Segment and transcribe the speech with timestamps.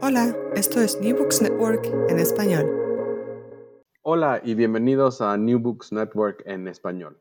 [0.00, 2.66] Hola, esto es New Books Network en español.
[4.02, 7.20] Hola y bienvenidos a New Books Network en español.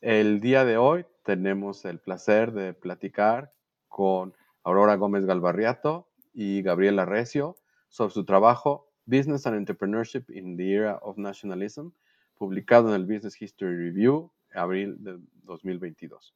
[0.00, 3.52] El día de hoy tenemos el placer de platicar
[3.88, 7.56] con Aurora Gómez Galvarriato y Gabriela Recio
[7.88, 11.88] sobre su trabajo Business and Entrepreneurship in the Era of Nationalism,
[12.36, 16.34] publicado en el Business History Review, abril de 2022.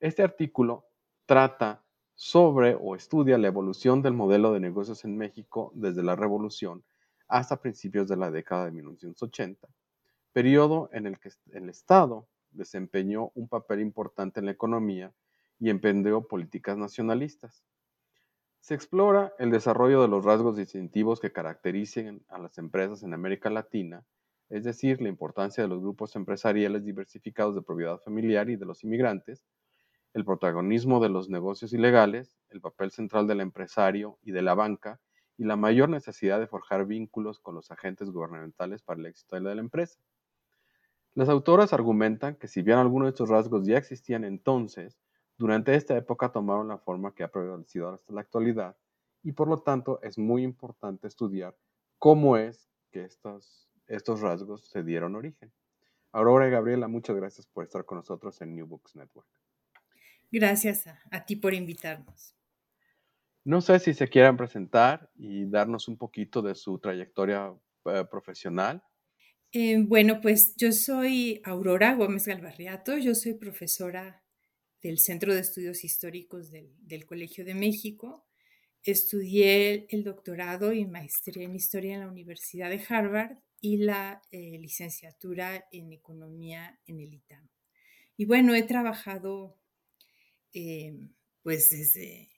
[0.00, 0.86] Este artículo
[1.26, 1.84] trata
[2.14, 6.84] sobre o estudia la evolución del modelo de negocios en México desde la Revolución
[7.28, 9.68] hasta principios de la década de 1980,
[10.32, 15.12] periodo en el que el Estado desempeñó un papel importante en la economía
[15.58, 17.64] y emprendió políticas nacionalistas.
[18.60, 23.50] Se explora el desarrollo de los rasgos distintivos que caractericen a las empresas en América
[23.50, 24.04] Latina,
[24.50, 28.84] es decir, la importancia de los grupos empresariales diversificados de propiedad familiar y de los
[28.84, 29.42] inmigrantes,
[30.14, 35.00] el protagonismo de los negocios ilegales, el papel central del empresario y de la banca,
[35.38, 39.54] y la mayor necesidad de forjar vínculos con los agentes gubernamentales para el éxito de
[39.54, 39.98] la empresa.
[41.14, 44.98] Las autoras argumentan que si bien algunos de estos rasgos ya existían entonces,
[45.36, 48.76] durante esta época tomaron la forma que ha prevalecido hasta la actualidad
[49.22, 51.56] y por lo tanto es muy importante estudiar
[51.98, 53.68] cómo es que estos,
[54.20, 55.52] rasgos se dieron origen.
[56.12, 59.41] Aurora y Gabriela, muchas gracias por estar con nosotros en New Books Network.
[60.32, 62.34] Gracias a, ti por invitarnos.
[63.44, 68.82] No sé si se quieran presentar y darnos un poquito de su trayectoria eh, profesional.
[69.52, 74.24] Eh, bueno, pues yo soy Aurora Gómez Galvarriato, yo soy profesora
[74.80, 78.26] del Centro de Estudios Históricos del, Colegio de México.
[78.84, 84.56] Estudié el doctorado y maestría en historia en la Universidad de Harvard y la eh,
[84.58, 87.50] licenciatura en economía en el ITAM.
[88.16, 89.61] Y bueno, he trabajado
[90.54, 91.08] Em,
[91.42, 92.30] pues desde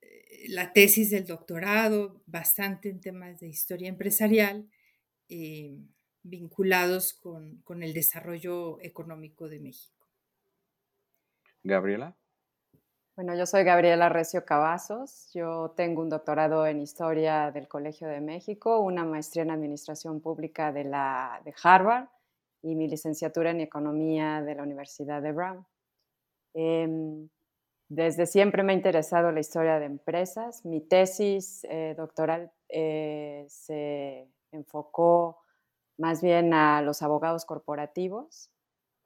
[0.00, 4.68] eh, la tesis del doctorado, bastante en temas de historia empresarial,
[5.28, 5.88] em,
[6.22, 10.06] vinculados con, con, el desarrollo económico de México.
[11.64, 12.16] Gabriela.
[13.16, 15.30] Bueno, yo soy Gabriela Recio Cavazos.
[15.34, 20.72] Yo tengo un doctorado en Historia del Colegio de México, una maestría en Administración Pública
[20.72, 22.08] de, la, de Harvard
[22.62, 25.66] y mi licenciatura en Economía de la Universidad de Brown.
[26.54, 27.28] Em,
[27.88, 30.64] desde siempre me ha interesado la historia de empresas.
[30.64, 35.38] Mi tesis eh, doctoral eh, se enfocó
[35.98, 38.50] más bien a los abogados corporativos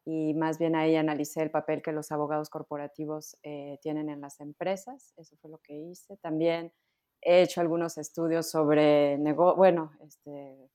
[0.05, 4.41] y más bien ahí analicé el papel que los abogados corporativos eh, tienen en las
[4.41, 5.13] empresas.
[5.17, 6.17] Eso fue lo que hice.
[6.19, 6.73] También
[7.23, 10.71] he hecho algunos estudios sobre, bueno, este,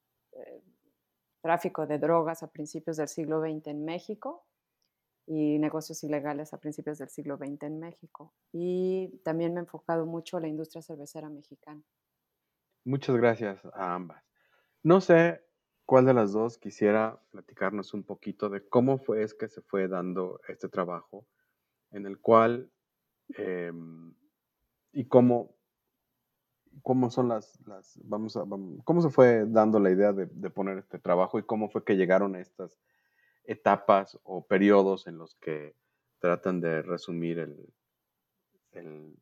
[1.42, 4.46] tráfico de drogas a principios del siglo XX en México
[5.34, 8.34] y negocios ilegales a principios del siglo XX en México.
[8.52, 11.82] Y también me he enfocado mucho en la industria cervecera mexicana.
[12.84, 14.22] Muchas gracias a ambas.
[14.84, 15.42] No sé
[15.86, 19.88] cuál de las dos quisiera platicarnos un poquito de cómo fue es que se fue
[19.88, 21.26] dando este trabajo
[21.92, 22.70] en el cual
[23.38, 24.14] em,
[24.92, 25.56] y cómo,
[26.82, 28.44] cómo son las, las vamos a,
[28.84, 31.96] cómo se fue dando la idea de, de poner este trabajo y cómo fue que
[31.96, 32.82] llegaron a estas
[33.52, 35.76] etapas o periodos en los que
[36.20, 39.16] tratan de resumir el,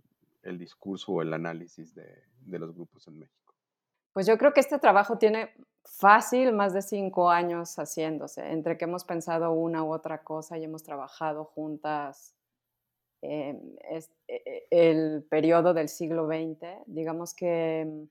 [0.44, 3.54] el, discurso o el análisis de, de, los grupos en México?
[4.14, 5.54] Pues yo creo que este trabajo tiene
[5.84, 10.64] fácil más de cinco años haciéndose, entre que hemos pensado una u otra cosa y
[10.64, 12.36] hemos trabajado juntas
[13.22, 13.60] eh,
[14.70, 16.84] el periodo del siglo XX.
[16.86, 18.08] Digamos que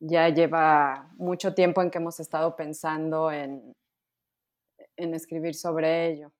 [0.00, 3.74] ya lleva mucho tiempo en que hemos estado pensando en,
[4.96, 6.32] en escribir sobre ello.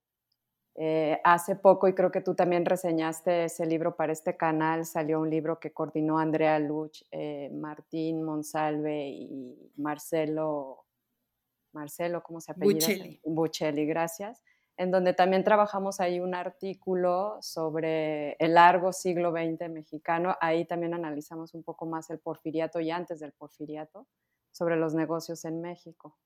[0.74, 5.20] Eh, hace poco, y creo que tú también reseñaste ese libro para este canal, salió
[5.20, 10.86] un libro que coordinó Andrea Luch, eh, Martín Monsalve y Marcelo,
[11.72, 12.86] Marcelo, ¿cómo se apellida?
[12.86, 13.20] Buccelli.
[13.24, 14.42] Buccelli, gracias.
[14.78, 20.36] En donde también trabajamos ahí un artículo sobre el largo siglo XX mexicano.
[20.40, 24.06] Ahí también analizamos un poco más el porfiriato y antes del porfiriato,
[24.50, 26.16] sobre los negocios en México.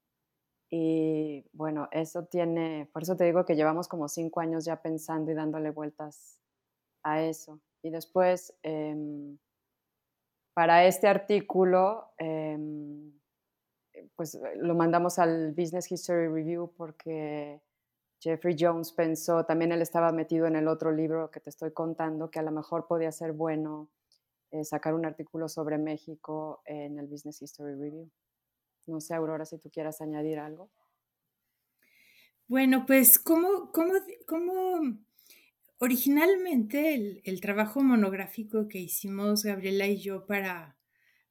[0.70, 5.30] Y bueno, eso tiene, por eso te digo que llevamos como cinco años ya pensando
[5.30, 6.40] y dándole vueltas
[7.02, 7.60] a eso.
[7.82, 9.38] Y después, em,
[10.54, 13.12] para este artículo, em,
[14.16, 17.60] pues eh, lo mandamos al Business History Review porque
[18.20, 22.30] Jeffrey Jones pensó, también él estaba metido en el otro libro que te estoy contando,
[22.30, 23.88] que a lo mejor podía ser bueno
[24.50, 28.10] eh, sacar un artículo sobre México en el Business History Review.
[28.86, 30.70] No sé, Aurora, si tú quieras añadir algo.
[32.48, 33.94] Bueno, pues, ¿cómo, cómo,
[34.26, 34.98] cómo
[35.78, 40.78] originalmente el, trabajo monográfico que hicimos Gabriela y yo para,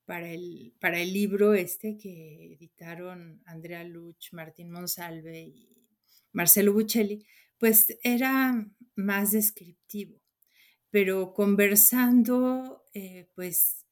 [0.06, 5.88] para, el, para el libro este que editaron Andrea Luch, Martín Monsalve y
[6.34, 7.26] Marcelo Buccelli,
[7.58, 10.20] pues era más descriptivo.
[10.90, 13.86] Pero conversando, eh, pues,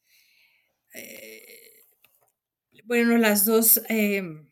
[0.94, 1.73] eh,
[2.84, 4.48] bueno, las dos em,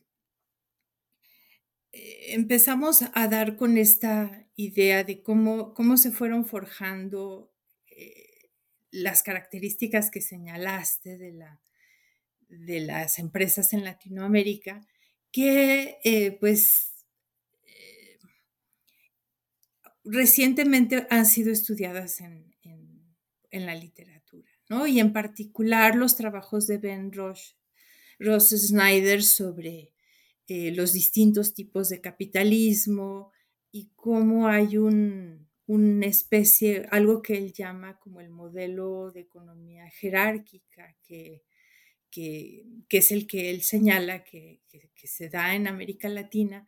[1.91, 7.49] eh, empezamos a dar con esta idea de cómo, cómo se fueron forjando
[8.91, 11.61] las características que señalaste de, la,
[12.49, 14.85] de las empresas en Latinoamérica,
[15.31, 16.91] que pues
[20.03, 22.49] recientemente han sido estudiadas en,
[23.53, 24.87] la literatura, ¿no?
[24.87, 27.57] Y en particular los trabajos de Ben Ross,
[28.21, 29.93] Ross Snyder sobre
[30.47, 33.31] eh, los distintos tipos de capitalismo
[33.71, 39.89] y cómo hay un, una especie, algo que él llama como el modelo de economía
[39.89, 41.43] jerárquica, que,
[42.09, 44.61] que, es el que él señala que
[45.03, 46.67] se da en América Latina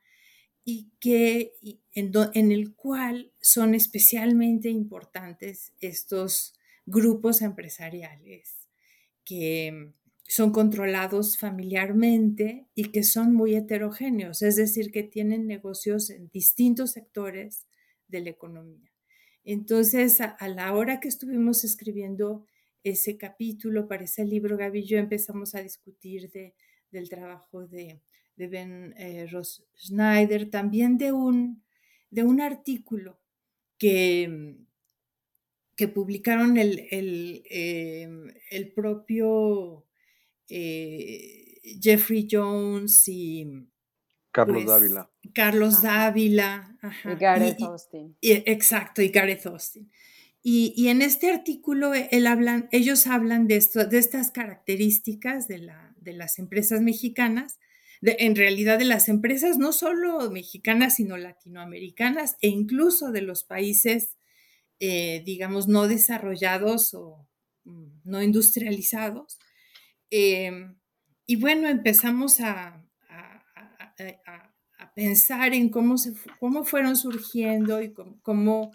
[0.65, 1.53] y que
[1.93, 6.53] en, el cual son especialmente importantes estos
[6.85, 8.69] grupos empresariales
[9.25, 9.93] que
[10.27, 16.91] son controlados familiarmente y que son muy heterogéneos, es decir, que tienen negocios en distintos
[16.91, 17.67] sectores
[18.07, 18.91] de la economía.
[19.43, 22.45] Entonces, a, la hora que estuvimos escribiendo
[22.83, 26.55] ese capítulo para ese libro, Gaby y yo empezamos a discutir de,
[26.91, 28.01] del trabajo de
[28.35, 31.63] de Ben eh, Ross Schneider, también de un,
[32.09, 33.19] de un artículo
[33.77, 34.57] que,
[35.75, 39.85] que publicaron el, el, em, propio
[40.55, 43.47] eh, Jeffrey Jones y
[44.31, 45.11] Carlos pues, Dávila.
[45.33, 46.77] Carlos Dávila.
[47.05, 48.17] Y Gareth Austin.
[48.21, 49.91] exacto, y Gareth Austin.
[50.45, 55.95] Y, en este artículo él hablan, ellos hablan de, esto, de estas características de, la,
[56.01, 57.59] de las empresas mexicanas
[58.05, 64.17] en realidad de las empresas, no solo mexicanas, sino latinoamericanas e incluso de los países,
[64.79, 67.25] eh, digamos, no desarrollados o
[67.63, 69.39] mm, no industrializados.
[70.15, 70.75] Em,
[71.25, 72.79] y bueno, empezamos a,
[74.95, 75.95] pensar en cómo,
[76.39, 78.71] cómo fueron surgiendo y cómo,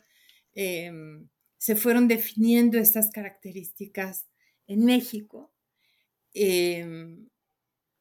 [0.54, 4.26] em, se fueron definiendo estas características
[4.66, 5.54] en México.
[6.34, 7.28] Em,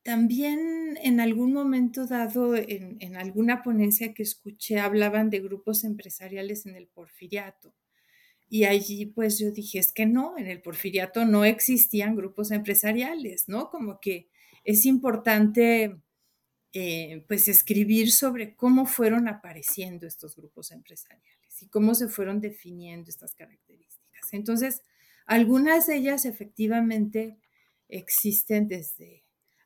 [0.02, 6.76] también en algún momento dado, en, alguna ponencia que escuché, hablaban de grupos empresariales en
[6.76, 7.76] el porfiriato.
[8.50, 13.50] Y allí pues yo dije, es que no, en el porfiriato no existían grupos empresariales,
[13.50, 13.70] ¿no?
[13.70, 14.30] Como que
[14.64, 15.98] es importante
[16.74, 23.10] eh, pues escribir sobre cómo fueron apareciendo estos grupos empresariales y cómo se fueron definiendo
[23.10, 24.34] estas características.
[24.34, 24.84] Entonces,
[25.26, 27.38] algunas de ellas efectivamente
[27.90, 29.24] existen desde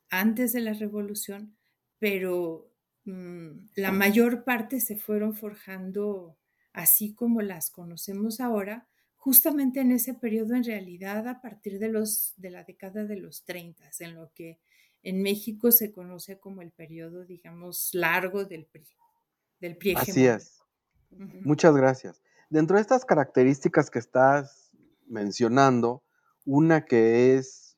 [0.10, 1.58] antes de la revolución,
[2.00, 2.72] pero
[3.06, 6.38] mm, la mayor parte se fueron forjando
[6.74, 12.34] así como las conocemos ahora, justamente en ese periodo en realidad a partir de, los,
[12.38, 14.60] de la década de los 30, en lo que
[15.04, 18.88] en México se conoce como el periodo, digamos, largo del PRI.
[19.60, 20.60] Del PRI Así es.
[21.44, 22.22] Muchas gracias.
[22.50, 24.72] Dentro de estas características que estás
[25.08, 26.04] mencionando,
[26.46, 27.72] una que es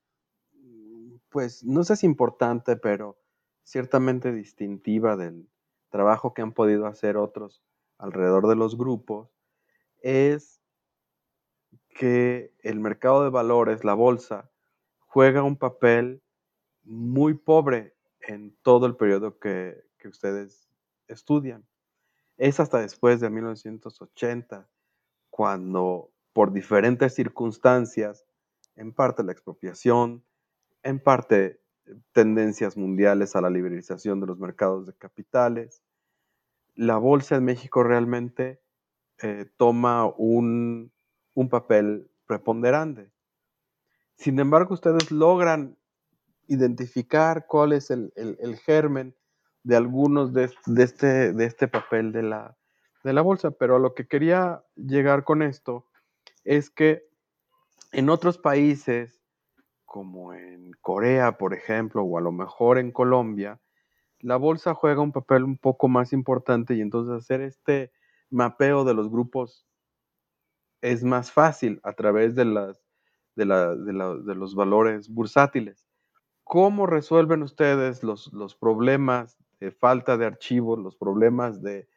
[1.34, 3.18] pues no sé si importante, pero
[3.64, 5.50] ciertamente distintiva del
[5.90, 7.64] trabajo que han podido hacer otros
[8.04, 9.30] alrededor de los grupos,
[10.02, 10.62] es
[11.90, 14.52] que el mercado de valores, la bolsa,
[15.00, 16.22] juega un papel
[16.84, 20.68] muy pobre en todo el periodo que, que ustedes
[21.08, 21.66] estudian.
[22.36, 24.68] Es hasta después de 1980,
[25.30, 28.26] cuando por diferentes circunstancias,
[28.76, 30.26] en parte la expropiación,
[30.82, 31.62] en parte
[32.12, 35.82] tendencias mundiales a la liberalización de los mercados de capitales.
[36.76, 38.62] La bolsa en México realmente
[39.22, 40.92] eh, toma un,
[41.50, 43.12] papel preponderante.
[44.16, 45.78] Sin embargo, ustedes logran
[46.48, 48.12] identificar cuál es el,
[48.66, 49.16] germen
[49.64, 52.58] de algunos de, este, de este papel de la,
[53.04, 53.52] de la bolsa.
[53.52, 55.88] Pero a lo que quería llegar con esto
[56.44, 57.08] es que
[57.92, 59.24] en otros países
[59.94, 63.62] como en Corea, por ejemplo, o a lo mejor en Colombia,
[64.24, 67.92] la bolsa juega un papel un poco más importante y entonces hacer este
[68.30, 69.68] mapeo de los grupos
[70.82, 72.46] es más fácil a través de,
[73.36, 75.86] los valores bursátiles.
[76.44, 81.88] ¿Cómo resuelven ustedes los, problemas de falta de archivos, los problemas de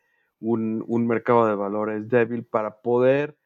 [0.40, 3.38] un, mercado de valores débil para poder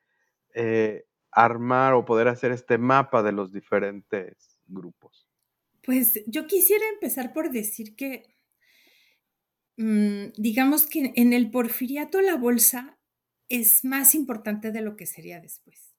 [0.55, 5.29] eh, armar o poder hacer este mapa de los diferentes grupos?
[5.83, 8.40] Pues yo quisiera empezar por decir que,
[10.37, 12.99] digamos que en el porfiriato la bolsa
[13.49, 15.95] es más importante de lo que sería después.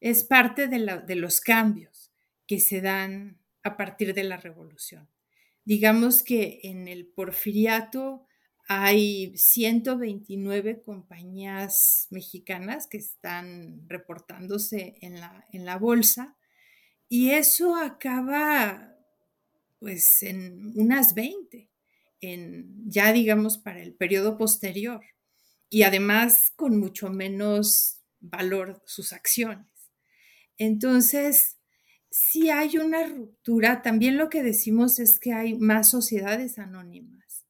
[0.00, 2.12] Es parte de, de los cambios
[2.46, 5.08] que se dan a partir de la revolución.
[5.64, 8.26] Digamos que en el porfiriato
[8.68, 16.36] hay 129 compañías mexicanas que están reportándose en la, en la bolsa
[17.08, 18.94] y eso acaba
[19.78, 21.70] pues en unas 20,
[22.86, 25.02] ya digamos para el periodo posterior
[25.70, 29.66] y además con mucho menos valor sus acciones.
[30.56, 31.58] Entonces,
[32.10, 37.44] si hay una ruptura, también lo que decimos es que hay más sociedades anónimas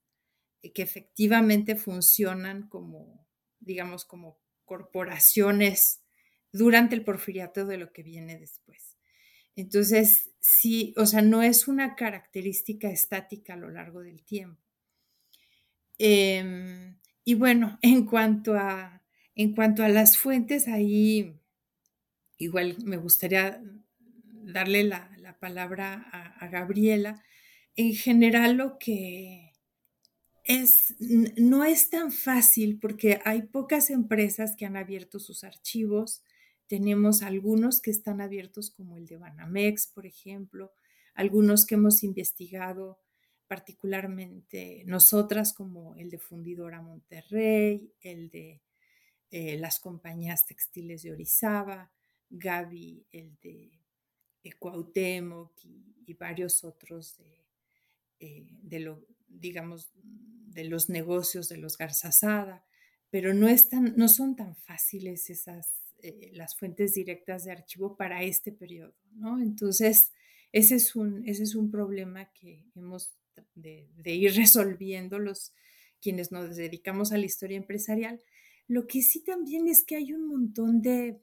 [0.63, 3.29] eh, que efectivamente funcionan como,
[3.61, 6.03] digamos, como corporaciones
[6.51, 8.97] durante el porfiriato de lo que viene después.
[9.57, 14.64] Entonces, sí, o sea, no es una característica estática a lo largo del tiempo.
[15.99, 19.03] Em, y bueno, en cuanto a,
[19.35, 21.35] en cuanto a las fuentes, ahí
[22.39, 23.63] igual me gustaría
[24.45, 25.11] darle la,
[25.41, 26.07] palabra
[26.41, 27.23] a, Gabriela.
[27.77, 29.53] En general, lo que
[30.45, 36.23] es, no es tan fácil porque hay pocas empresas que han abierto sus archivos.
[36.67, 40.73] Tenemos algunos que están abiertos, como el de Banamex, por ejemplo,
[41.15, 43.04] algunos que hemos investigado
[43.47, 48.63] particularmente nosotras, como el de Fundidora Monterrey, el de
[49.31, 51.91] eh, las compañías textiles de Orizaba,
[52.31, 53.81] Gaby, el de,
[54.59, 57.47] Cuauhtémoc y, varios otros de,
[58.21, 58.97] eh, de,
[59.27, 62.65] digamos, de los negocios de los Garzazada,
[63.11, 68.23] pero no, están, no son tan fáciles esas, eh, las fuentes directas de archivo para
[68.23, 69.41] este periodo, ¿no?
[69.41, 70.13] Entonces,
[70.53, 73.17] ese es un, ese es un problema que hemos
[73.55, 75.53] de, ir resolviendo los
[76.01, 78.21] quienes nos dedicamos a la historia empresarial.
[78.67, 81.21] Lo que sí también es que hay un montón de,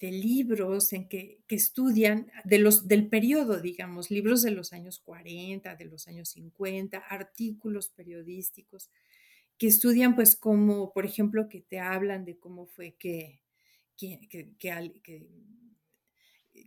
[0.00, 5.84] libros en que, estudian de los, del periodo, digamos, libros de los años 40, de
[5.84, 8.90] los años 50, artículos periodísticos
[9.58, 13.42] que estudian pues como, por ejemplo, que te hablan de cómo fue que,
[13.96, 14.20] que,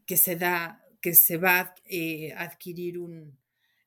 [0.06, 3.38] que, se da, que se va eh, a adquirir un,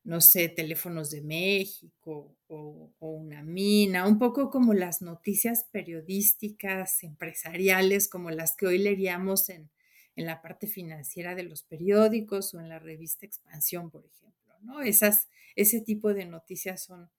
[0.04, 8.08] no sé, teléfonos de México o, una mina, un poco como las noticias periodísticas, empresariales,
[8.08, 9.70] como las que hoy leeríamos en,
[10.16, 14.54] la parte financiera de los periódicos o en la revista Expansión, por ejemplo.
[14.60, 14.80] ¿no?
[14.80, 17.10] Esas, ese tipo de noticias son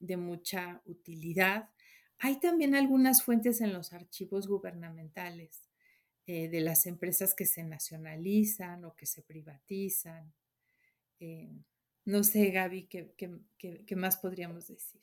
[0.00, 1.70] de mucha utilidad.
[2.18, 5.62] Hay también algunas fuentes en los archivos gubernamentales
[6.26, 10.34] eh, de las empresas que se nacionalizan o que se privatizan.
[11.20, 11.50] Eh,
[12.04, 15.00] no sé, Gaby, ¿qué, más podríamos decir?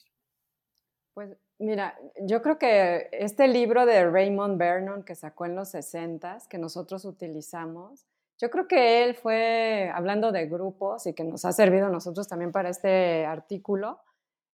[1.13, 6.39] Pues mira, yo creo que este libro de Raymond Vernon que sacó en los 60
[6.49, 8.05] que nosotros utilizamos,
[8.37, 12.27] yo creo que él fue hablando de grupos y que nos ha servido a nosotros
[12.27, 13.99] también para este artículo.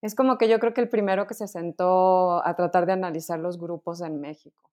[0.01, 3.39] Es como que yo creo que el primero que se sentó a tratar de analizar
[3.39, 4.71] los grupos en México,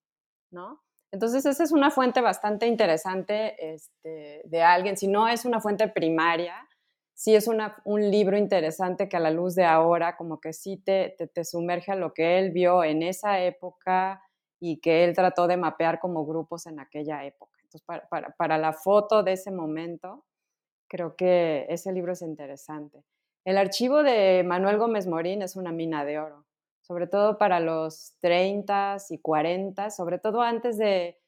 [0.51, 0.83] ¿no?
[1.11, 5.87] Entonces, esa es una fuente bastante interesante este, de alguien, si no es una fuente
[5.89, 6.67] primaria,
[7.23, 11.15] sí es un libro interesante que a la luz de ahora como que sí te,
[11.33, 14.21] te, sumerge a lo que él vio en esa época
[14.59, 17.61] y que él trató de mapear como grupos en aquella época.
[17.63, 20.25] Entonces, para, para, la foto de ese momento,
[20.89, 23.05] creo que ese libro es interesante.
[23.45, 26.45] El archivo de Manuel Gómez Morín es una mina de oro,
[26.81, 31.22] sobre todo para los 30 y 40, sobre todo antes de,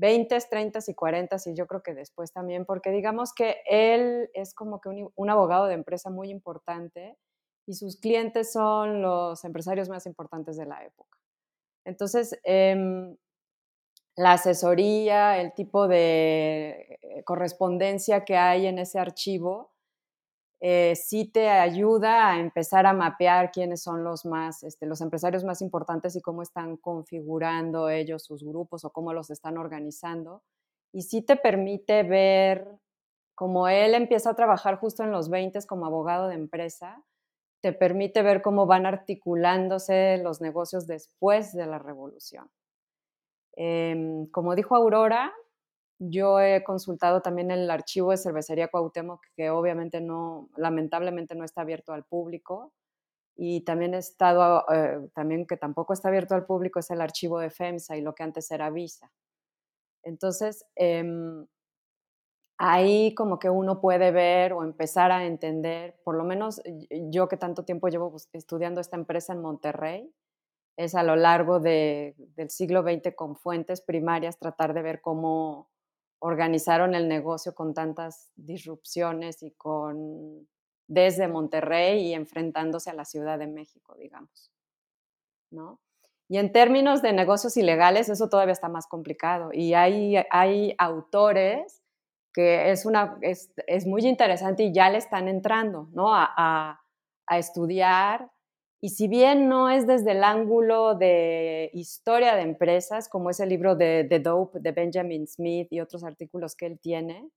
[0.00, 4.54] 20, 30 y 40 y yo creo que después también, porque digamos que él es
[4.54, 7.18] como que un, abogado de empresa muy importante
[7.66, 11.18] y sus clientes son los empresarios más importantes de la época.
[11.84, 13.14] Entonces, em,
[14.16, 19.69] la asesoría, el tipo de eh, correspondencia que hay en ese archivo,
[20.60, 25.42] eh, sí te ayuda a empezar a mapear quiénes son los más, este, los empresarios
[25.42, 30.42] más importantes y cómo están configurando ellos sus grupos o cómo los están organizando.
[30.92, 32.68] Y sí te permite ver,
[33.34, 37.02] como él empieza a trabajar justo en los 20 como abogado de empresa,
[37.62, 42.50] te permite ver cómo van articulándose los negocios después de la revolución.
[43.56, 45.32] Em, como dijo Aurora,
[46.00, 51.62] yo he consultado también el archivo de Cervecería Cuauhtémoc, que obviamente no, lamentablemente no está
[51.62, 52.72] abierto al público.
[53.36, 57.40] y también he estado, eh, también que tampoco está abierto al público, es el archivo
[57.40, 59.12] de FEMSA y lo que antes era Visa.
[60.04, 61.46] Entonces, em,
[62.58, 66.60] ahí como que uno puede ver o empezar a entender, por lo menos
[67.10, 70.12] yo que tanto tiempo llevo estudiando esta empresa en Monterrey,
[70.76, 72.14] es a lo largo del
[72.50, 75.70] siglo XX con fuentes primarias tratar de ver cómo
[76.20, 80.48] organizaron el negocio con tantas disrupciones y con
[80.86, 84.50] desde Monterrey y enfrentándose a la Ciudad de México, digamos.
[85.50, 85.80] ¿no?
[86.28, 89.50] Y en términos de negocios ilegales, eso todavía está más complicado.
[89.52, 91.82] Y hay, hay autores
[92.32, 96.14] que es, una, es, es muy interesante y ya le están entrando ¿no?
[96.14, 96.80] a, a,
[97.26, 98.30] a estudiar.
[98.82, 103.50] Y si bien no es desde el ángulo de historia de empresas, como es el
[103.50, 107.28] libro de The Dope de Benjamin Smith y otros artículos que él tiene,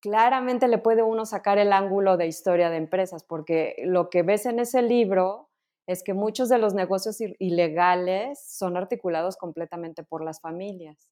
[0.00, 4.44] claramente le puede uno sacar el ángulo de historia de empresas, porque lo que ves
[4.44, 5.50] en ese libro
[5.86, 11.08] es que muchos de los negocios ilegales son articulados completamente por las familias.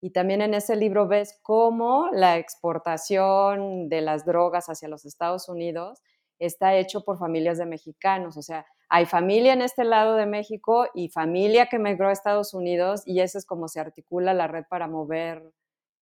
[0.00, 5.48] Y también en ese libro ves cómo la exportación de las drogas hacia los Estados
[5.48, 6.02] Unidos
[6.40, 8.36] está hecho por familias de mexicanos.
[8.36, 12.54] O sea, hay familia en este lado de México y familia que migró a Estados
[12.54, 15.52] Unidos y eso es como se articula la red para mover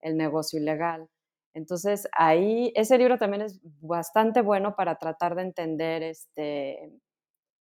[0.00, 1.08] el negocio ilegal.
[1.54, 6.92] Entonces, ahí, ese libro también es bastante bueno para tratar de entender este,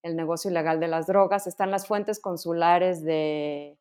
[0.03, 1.47] el negocio ilegal de las drogas.
[1.47, 3.77] Están las fuentes consulares, de,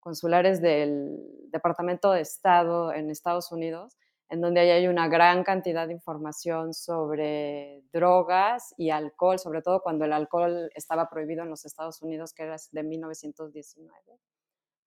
[0.00, 1.18] consulares del
[1.52, 3.96] Departamento de Estado en Estados Unidos,
[4.30, 10.04] en donde hay una gran cantidad de información sobre drogas y alcohol, sobre todo cuando
[10.04, 14.20] el alcohol estaba prohibido en los Estados Unidos, que era de 1919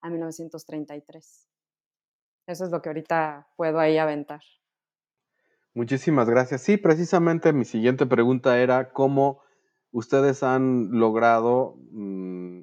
[0.01, 1.49] a 1933.
[2.47, 4.41] Eso es lo que ahorita puedo ahí aventar.
[5.73, 6.61] Muchísimas gracias.
[6.61, 9.41] Sí, precisamente mi siguiente pregunta era cómo
[9.91, 12.61] ustedes han logrado, mm,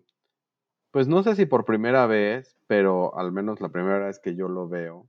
[0.93, 4.49] pues no sé si por primera vez, pero al menos la primera vez que yo
[4.49, 5.09] lo veo,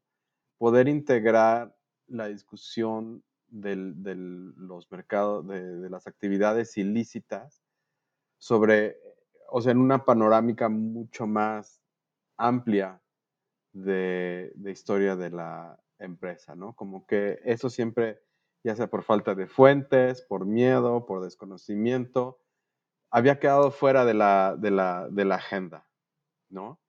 [0.61, 1.75] poder integrar
[2.05, 7.63] la discusión de los mercados, de, las actividades ilícitas
[8.37, 8.99] sobre,
[9.49, 11.81] o sea, en una panorámica mucho más
[12.37, 13.01] amplia
[13.73, 16.73] de historia de la, empresa, ¿no?
[16.73, 18.21] Como que eso siempre,
[18.63, 22.39] ya sea por falta de fuentes, por miedo, por desconocimiento,
[23.09, 25.87] había quedado fuera de la, de la, agenda,
[26.49, 26.79] ¿no?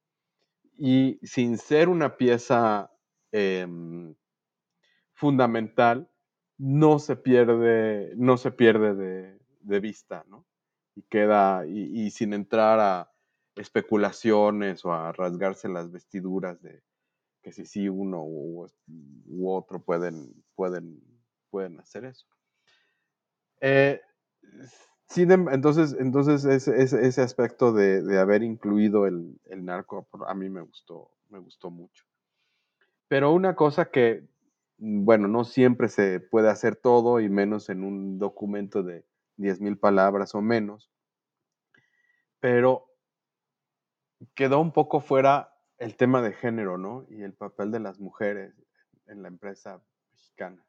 [0.77, 2.92] Y sin ser una pieza
[3.33, 4.15] em,
[5.15, 6.09] fundamental,
[6.59, 10.25] no se pierde, no se pierde de, vista.
[10.95, 13.11] Y queda, y, sin entrar a
[13.57, 16.83] especulaciones o a rasgarse las vestiduras de,
[17.43, 18.69] que si sí uno u,
[19.45, 21.03] otro pueden, pueden,
[21.51, 22.27] pueden hacer eso.
[23.61, 24.01] Eh,
[25.17, 31.11] em, entonces, entonces ese, ese aspecto de, haber incluido el, narco a mí me gustó,
[31.29, 32.05] me gustó mucho.
[33.13, 34.27] Pero una cosa que,
[34.79, 39.05] bueno, no siempre se puede hacer todo y menos en un documento de
[39.37, 40.91] 10.000 palabras o menos,
[42.41, 42.89] pero
[44.35, 47.05] quedó un poco fuera el tema de género, ¿no?
[47.11, 48.55] Y el papel de las mujeres
[49.07, 50.65] en la empresa mexicana.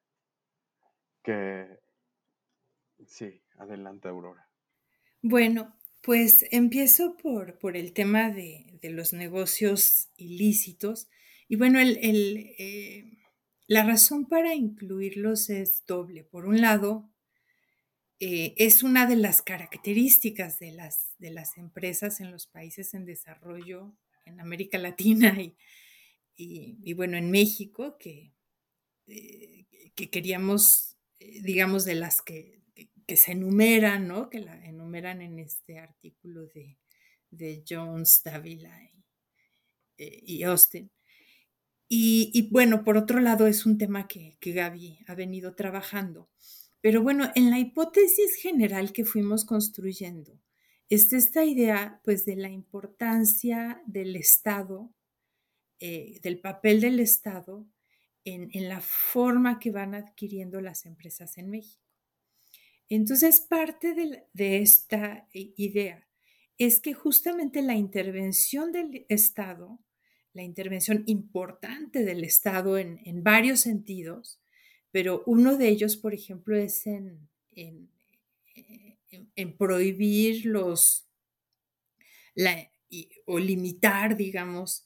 [1.24, 1.80] Que
[3.06, 4.50] sí, adelante, Aurora.
[5.22, 11.08] Bueno, pues empiezo por, por el tema de, los negocios ilícitos.
[11.54, 13.06] Y bueno, eh,
[13.68, 16.24] la razón para incluirlos es doble.
[16.24, 17.14] Por un lado,
[18.20, 23.06] eh, es una de las características de las, de las empresas en los países en
[23.06, 25.38] desarrollo en América Latina
[26.36, 28.34] y, bueno, en México, que,
[29.06, 32.64] eh, que queríamos, digamos, de las que,
[33.16, 34.32] se enumeran, ¿no?
[34.32, 38.76] Que la enumeran en este artículo de, Jones, Davila
[39.98, 40.90] y, Austin.
[41.96, 46.28] Y, bueno, por otro lado, es un tema que, que Gaby ha venido trabajando.
[46.82, 50.42] Pero bueno, en la hipótesis general que fuimos construyendo,
[50.90, 54.92] es esta idea pues de la importancia del Estado,
[55.80, 57.68] eh, del papel del Estado
[58.26, 61.86] en, la forma que van adquiriendo las empresas en México.
[62.90, 63.94] Entonces, parte
[64.34, 66.08] de, esta idea
[66.58, 69.80] es que justamente la intervención del Estado,
[70.34, 74.40] la intervención importante del Estado en, varios sentidos,
[74.92, 77.90] pero uno de ellos, por ejemplo, es en, en,
[79.58, 81.08] prohibir los
[83.26, 84.86] o limitar, digamos,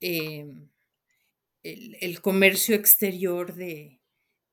[0.00, 0.68] em,
[1.62, 4.00] el, comercio exterior de,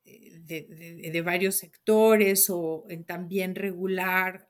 [0.04, 4.50] de, varios sectores o en también regular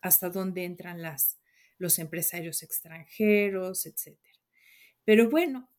[0.00, 1.38] hasta, dónde entran las,
[1.78, 4.16] los empresarios extranjeros, etc.
[5.06, 5.70] Pero bueno,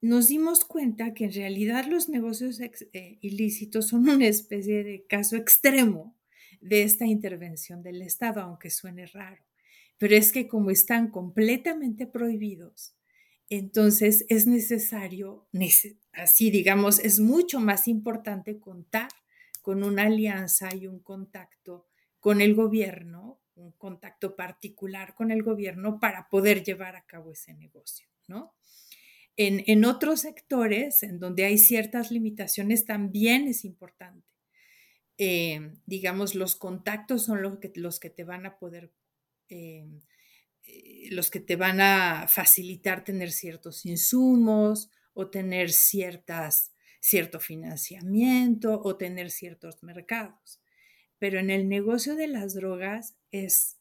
[0.00, 5.34] nos dimos cuenta que en realidad los negocios eh, ilícitos son una especie de caso
[5.34, 6.14] extremo
[6.60, 9.42] de esta intervención del Estado, aunque suene raro.
[9.98, 12.94] Pero es que como están completamente prohibidos,
[13.48, 15.48] entonces es necesario,
[16.12, 19.08] así digamos, es mucho más importante contar
[19.62, 21.86] con una alianza y un contacto
[22.20, 27.54] con el gobierno, un contacto particular con el gobierno para poder llevar a cabo ese
[27.54, 28.56] negocio, ¿no?
[29.38, 34.26] En, otros sectores, en donde hay ciertas limitaciones, también es importante.
[35.18, 37.58] Eh, digamos, los contactos son los
[38.00, 38.92] que, te van a poder,
[39.50, 39.86] eh,
[40.64, 48.80] eh, los que te van a facilitar tener ciertos insumos o tener ciertas, cierto financiamiento
[48.82, 50.62] o tener ciertos mercados.
[51.18, 53.78] Pero en el negocio de las drogas es,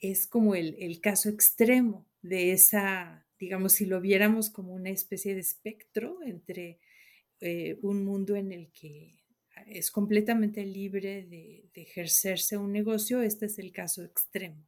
[0.00, 5.40] es como el caso extremo de esa digamos, si lo viéramos como una especie de
[5.40, 6.78] espectro entre
[7.40, 9.18] eh, un mundo en el que
[9.66, 14.64] es completamente libre de, ejercerse un negocio, este es el caso extremo.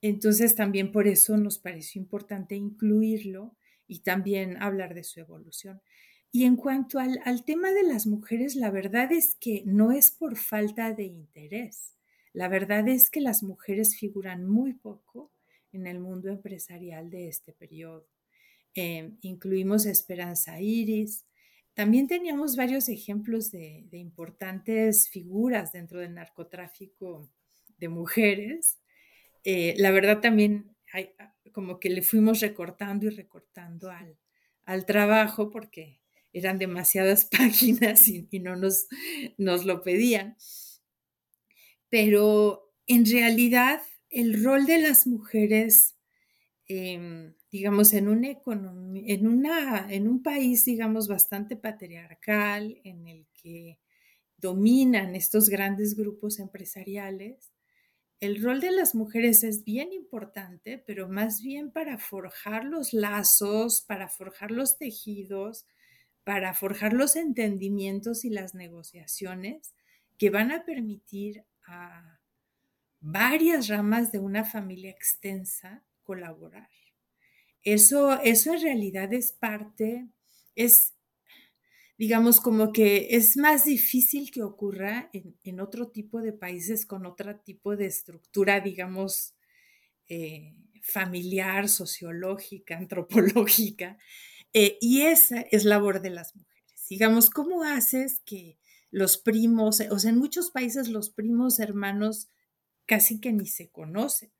[0.00, 3.56] Entonces también por eso nos pareció importante incluirlo
[3.88, 5.82] y también hablar de su evolución.
[6.30, 10.12] Y en cuanto al, al, tema de las mujeres, la verdad es que no es
[10.12, 11.96] por falta de interés.
[12.32, 15.32] La verdad es que las mujeres figuran muy poco
[15.74, 18.08] en el mundo empresarial de este periodo.
[18.74, 21.24] Em, incluimos Esperanza Iris.
[21.74, 27.30] También teníamos varios ejemplos de, importantes figuras dentro del narcotráfico
[27.78, 28.78] de mujeres.
[29.44, 31.10] Eh, la verdad también hay,
[31.52, 34.16] como que le fuimos recortando y recortando al,
[34.64, 36.00] al trabajo porque
[36.32, 38.86] eran demasiadas páginas y, y no nos,
[39.36, 40.36] nos lo pedían.
[41.88, 43.80] Pero en realidad
[44.14, 45.96] el rol de las mujeres,
[46.68, 53.80] em, digamos, en, una, en un país, digamos, bastante patriarcal, en el que
[54.36, 57.52] dominan estos grandes grupos empresariales,
[58.20, 63.82] el rol de las mujeres es bien importante, pero más bien para forjar los lazos,
[63.82, 65.66] para forjar los tejidos,
[66.22, 69.74] para forjar los entendimientos y las negociaciones
[70.18, 72.20] que van a permitir a
[73.04, 76.70] varias ramas de una familia extensa colaborar.
[77.62, 80.08] Eso, eso en realidad es parte,
[80.54, 80.94] es,
[81.98, 87.36] digamos, como que es más difícil que ocurra en, otro tipo de países con otro
[87.40, 89.34] tipo de estructura, digamos,
[90.08, 93.98] eh, familiar, sociológica, antropológica.
[94.54, 96.86] Eh, y esa es labor de las mujeres.
[96.88, 98.58] Digamos, ¿cómo haces que
[98.90, 102.30] los primos, o sea, en muchos países los primos hermanos
[102.86, 104.30] casi que ni se conocen.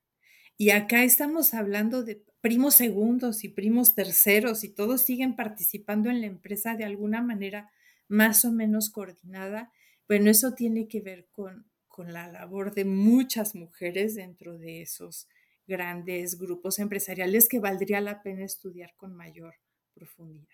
[0.57, 6.21] Y acá estamos hablando de primos segundos y primos terceros y todos siguen participando en
[6.21, 7.71] la empresa de alguna manera
[8.07, 9.71] más o menos coordinada.
[10.07, 15.27] Bueno, eso tiene que ver con, con la labor de muchas mujeres dentro de esos
[15.67, 19.55] grandes grupos empresariales que valdría la pena estudiar con mayor
[19.93, 20.47] profundidad.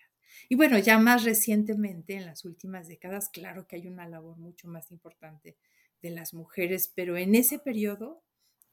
[0.48, 4.68] Y bueno, ya más recientemente, en las últimas décadas, claro que hay una labor mucho
[4.68, 5.56] más importante
[6.02, 8.22] de las mujeres, pero en ese periodo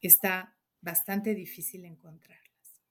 [0.00, 2.82] está bastante difícil encontrarlas.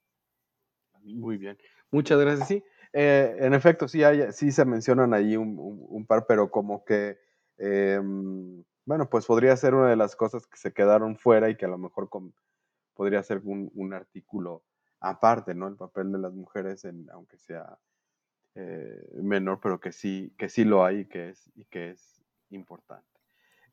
[1.04, 1.58] Muy bien,
[1.92, 2.48] muchas gracias.
[2.48, 7.20] Sí, eh, en efecto, sí, hay, sí se mencionan ahí un, par, pero como que,
[7.58, 11.66] em, bueno, pues podría ser una de las cosas que se quedaron fuera y que
[11.66, 12.10] a lo mejor
[12.94, 14.64] podría ser un, artículo
[15.00, 15.68] aparte, ¿no?
[15.68, 17.78] El papel de las mujeres, aunque sea
[18.56, 23.19] eh, menor, pero que sí, que sí lo hay que es, y que es importante.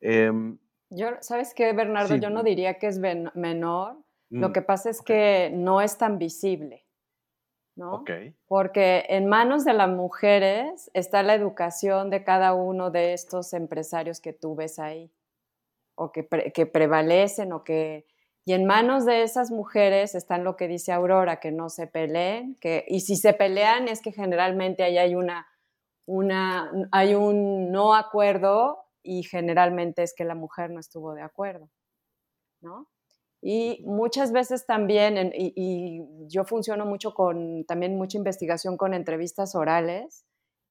[0.00, 0.58] Em,
[0.90, 2.16] yo, ¿sabes qué, Bernardo?
[2.16, 3.96] Yo no diría que es menor.
[4.30, 6.84] Lo mm, que pasa es que no es tan visible,
[7.76, 8.04] ¿no?
[8.46, 14.20] Porque en manos de las mujeres está la educación de cada uno de estos empresarios
[14.20, 15.12] que tú ves ahí,
[15.94, 18.06] o que, que prevalecen, o que...
[18.48, 22.56] Y en manos de esas mujeres están lo que dice Aurora, que no se peleen,
[22.60, 25.48] que, y si se pelean es que generalmente ahí hay una,
[26.06, 31.70] una, hay un no acuerdo y generalmente es que la mujer no estuvo de acuerdo,
[32.60, 32.88] ¿no?
[33.40, 40.24] Y muchas veces también, y, yo funciono mucho con también mucha investigación con entrevistas orales,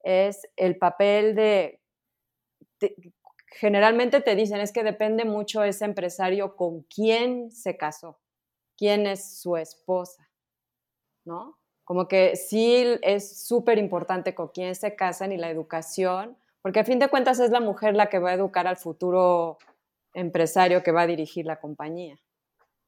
[0.04, 1.82] es el papel de,
[3.48, 8.20] generalmente te dicen, es que depende mucho ese empresario con quién se casó,
[8.78, 10.30] quién es su esposa,
[11.24, 11.58] ¿no?
[11.86, 16.84] Como que sí es súper importante con quién se casan y la educación porque a
[16.84, 19.60] fin de cuentas es la mujer la que va a educar al futuro
[20.16, 22.18] empresario que va a dirigir la compañía.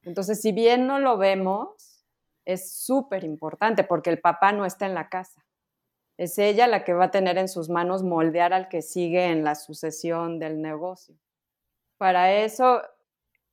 [0.02, 2.04] Entonces, si bien no lo vemos,
[2.44, 5.46] es súper importante porque el papá no está en la casa.
[6.18, 9.44] Es ella la que va a tener en sus manos moldear al que sigue en
[9.44, 11.14] la sucesión del negocio.
[12.00, 12.82] Para eso,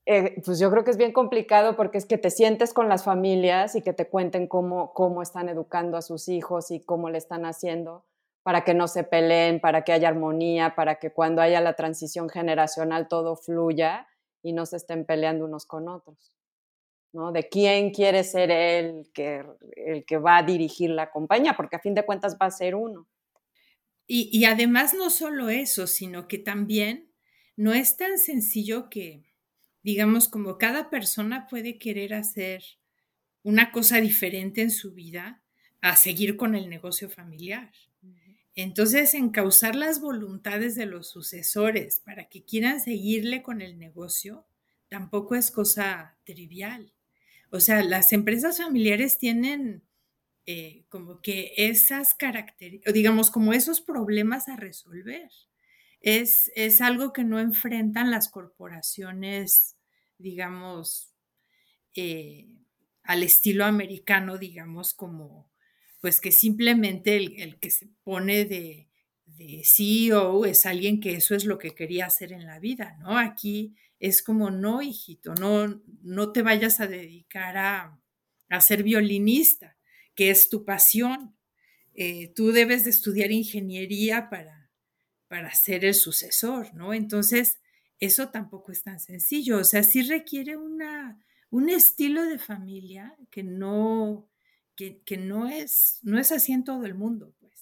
[0.06, 3.04] eh, pues yo creo que es bien complicado porque es que te sientes con las
[3.04, 7.18] familias y que te cuenten cómo, cómo están educando a sus hijos y cómo le
[7.18, 8.06] están haciendo
[8.44, 12.28] para que no se peleen, para que haya armonía, para que cuando haya la transición
[12.28, 14.06] generacional todo fluya
[14.42, 16.32] y no se estén peleando unos con otros.
[17.14, 17.32] ¿no?
[17.32, 21.80] De quién quiere ser el que, el que va a dirigir la compañía, porque a
[21.80, 23.08] fin de cuentas va a ser uno.
[24.06, 27.10] Y, y además no solo eso, sino que también
[27.56, 29.24] no es tan sencillo que,
[29.82, 32.62] digamos, como cada persona puede querer hacer
[33.42, 35.42] una cosa diferente en su vida
[35.80, 37.70] a seguir con el negocio familiar.
[38.56, 44.46] Entonces, encauzar las voluntades de los sucesores para que quieran seguirle con el negocio
[44.88, 46.92] tampoco es cosa trivial.
[47.50, 49.82] O sea, las empresas familiares tienen
[50.46, 55.30] eh, como que esas características, digamos, como esos problemas a resolver.
[56.00, 59.76] Es, es algo que no enfrentan las corporaciones,
[60.18, 61.14] digamos,
[61.94, 62.48] eh,
[63.02, 65.50] al estilo americano, digamos, como
[66.04, 68.90] pues que simplemente el, que se pone de,
[69.24, 73.16] de, CEO es alguien que eso es lo que quería hacer en la vida, ¿no?
[73.16, 77.98] Aquí es como, no, hijito, no, no te vayas a dedicar a,
[78.60, 79.78] ser violinista,
[80.14, 81.38] que es tu pasión.
[81.94, 84.70] Eh, tú debes de estudiar ingeniería para,
[85.26, 86.92] para ser el sucesor, ¿no?
[86.92, 87.60] Entonces,
[87.98, 93.42] eso tampoco es tan sencillo, o sea, sí requiere una, un estilo de familia que
[93.42, 94.28] no,
[94.76, 97.52] que, no, es, no es así en todo el mundo, pues.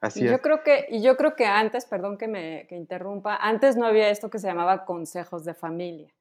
[0.00, 3.76] Así Yo creo que, y yo creo que antes, perdón que me que interrumpa, antes
[3.76, 6.14] no había esto que se llamaba consejos de familia,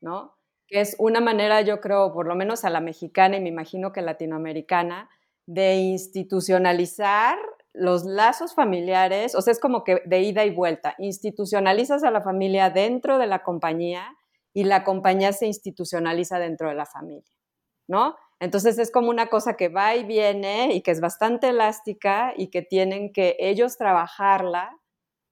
[0.00, 0.36] ¿no?
[0.66, 3.92] Que es una manera, yo creo, por lo menos a la mexicana y me imagino
[3.92, 5.08] que latinoamericana,
[5.46, 7.38] de institucionalizar
[7.72, 12.20] los lazos familiares, o sea, es como que de ida y vuelta, institucionalizas a la
[12.20, 14.16] familia dentro de la compañía
[14.52, 17.32] y la compañía se institucionaliza dentro de la familia,
[17.88, 18.16] ¿no?
[18.42, 22.48] Entonces es como una cosa que va y viene y que es bastante elástica y
[22.48, 24.80] que tienen que ellos trabajarla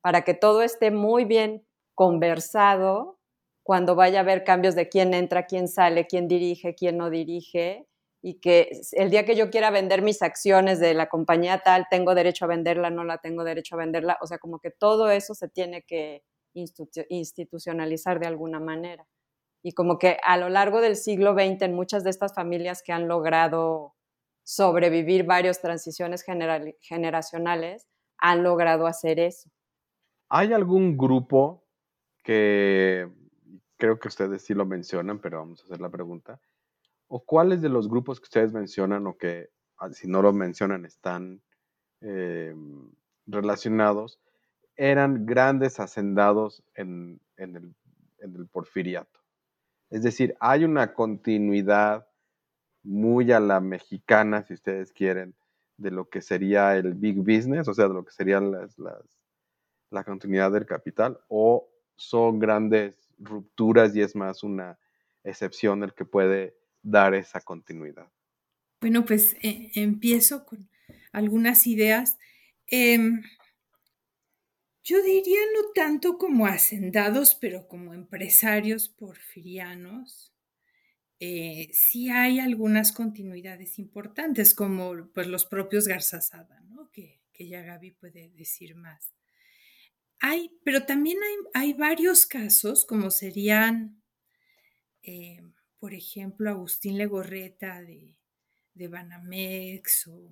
[0.01, 3.19] para que todo esté muy bien conversado
[3.65, 7.89] cuando vaya a haber cambios de quién entra, quién sale, quién dirige, quién no dirige
[8.23, 12.15] y que el día que yo quiera vender mis acciones de la compañía tal, tengo
[12.15, 15.35] derecho a venderla, no la tengo derecho a venderla, o sea, como que todo eso
[15.35, 16.23] se tiene que
[16.55, 19.05] institucionalizar de alguna manera.
[19.63, 22.93] Y como que a lo largo del siglo XX, en muchas de estas familias que
[22.93, 23.95] han logrado
[24.43, 26.25] sobrevivir varias transiciones
[26.81, 27.87] generacionales,
[28.19, 29.51] han logrado hacer eso.
[30.29, 31.65] ¿Hay algún grupo
[32.23, 33.09] que,
[33.77, 36.41] creo que ustedes sí lo mencionan, pero vamos a hacer la pregunta,
[37.09, 40.85] o cuáles de los grupos que ustedes mencionan o que ah, si no lo mencionan
[40.85, 41.43] están
[42.01, 42.55] eh,
[43.27, 44.21] relacionados,
[44.77, 47.75] eran grandes hacendados en, el,
[48.19, 49.20] en el porfiriato?
[49.91, 52.07] Es decir, hay una continuidad
[52.83, 55.35] muy a la mexicana, si ustedes quieren,
[55.77, 58.77] de lo que sería el big business, o sea, de lo que serían las,
[59.91, 64.79] la continuidad del capital, o son grandes rupturas y es más una
[65.25, 68.09] excepción el que puede dar esa continuidad.
[68.81, 70.71] Bueno, pues eh, empiezo con
[71.13, 72.19] algunas ideas.
[72.67, 73.23] Em,
[74.83, 80.33] yo diría no tanto como hacendados, pero como empresarios porfirianos.
[81.19, 86.91] Eh, sí hay algunas continuidades importantes, como pues, los propios Garzazada, ¿no?
[86.91, 89.15] que, ya Gaby puede decir más.
[90.19, 91.19] Hay, pero también
[91.55, 94.03] hay, varios casos, como serían,
[95.03, 95.41] eh,
[95.79, 98.19] por ejemplo, Agustín Legorreta de,
[98.75, 100.31] de Banamex o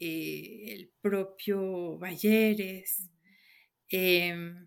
[0.00, 3.10] eh, el propio Balleres,
[3.88, 4.66] em,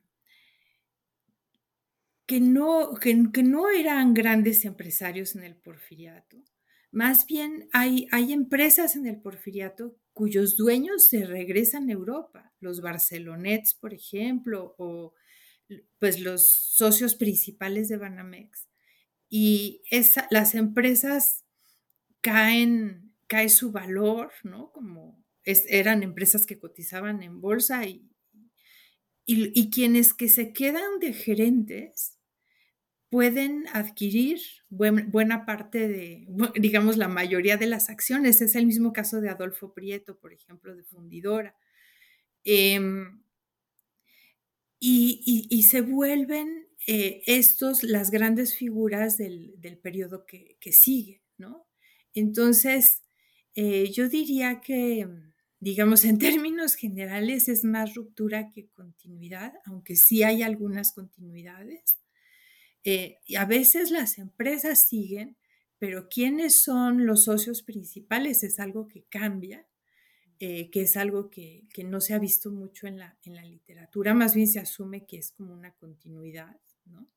[2.28, 6.38] que, no, que, no eran grandes empresarios en el porfiriato.
[6.92, 12.82] Más bien hay, hay empresas en el porfiriato cuyos dueños se regresan a Europa, los
[12.82, 15.16] Barcelonets, por ejemplo, o
[15.98, 18.68] pues los socios principales de Banamex.
[19.30, 21.44] Y esa, las empresas
[22.22, 24.72] caen, cae su valor, ¿no?
[24.72, 28.10] Como eran empresas que cotizaban en bolsa y,
[29.26, 32.18] y, quienes que se quedan de gerentes
[33.10, 38.42] pueden adquirir buena parte de, digamos, la mayoría de las acciones.
[38.42, 41.56] Es el mismo caso de Adolfo Prieto, por ejemplo, de Fundidora.
[42.44, 43.22] Em,
[44.80, 51.68] y, se vuelven eh, estos las grandes figuras del, periodo que, sigue, ¿no?
[52.14, 53.04] Entonces,
[53.56, 55.08] eh, yo diría que,
[55.64, 61.98] digamos, en términos generales es más ruptura que continuidad, aunque sí hay algunas continuidades.
[62.84, 65.38] Eh, y a veces las empresas siguen,
[65.80, 69.66] pero quiénes son los socios principales es algo que cambia
[70.46, 74.14] eh, que es algo que, no se ha visto mucho en la, en la literatura,
[74.14, 77.08] más bien se asume que es como una continuidad, ¿no?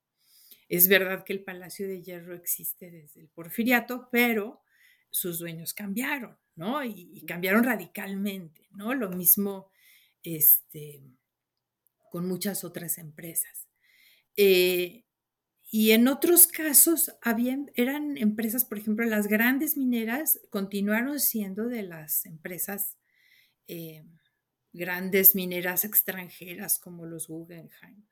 [0.68, 4.60] Es verdad que el Palacio de Hierro existe desde el Porfiriato, pero
[5.10, 6.84] sus dueños cambiaron, ¿no?
[6.84, 8.94] Y, cambiaron radicalmente, ¿no?
[8.94, 9.70] Lo mismo
[10.22, 11.02] este,
[12.10, 13.68] con muchas otras empresas.
[14.36, 15.04] Eh,
[15.70, 21.82] y en otros casos habían, eran empresas, por ejemplo, las grandes mineras continuaron siendo de
[21.82, 22.96] las empresas
[23.66, 24.04] eh,
[24.72, 28.06] grandes mineras extranjeras como los Guggenheim,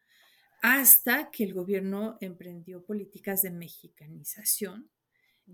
[0.63, 4.91] hasta que el gobierno emprendió políticas de mexicanización,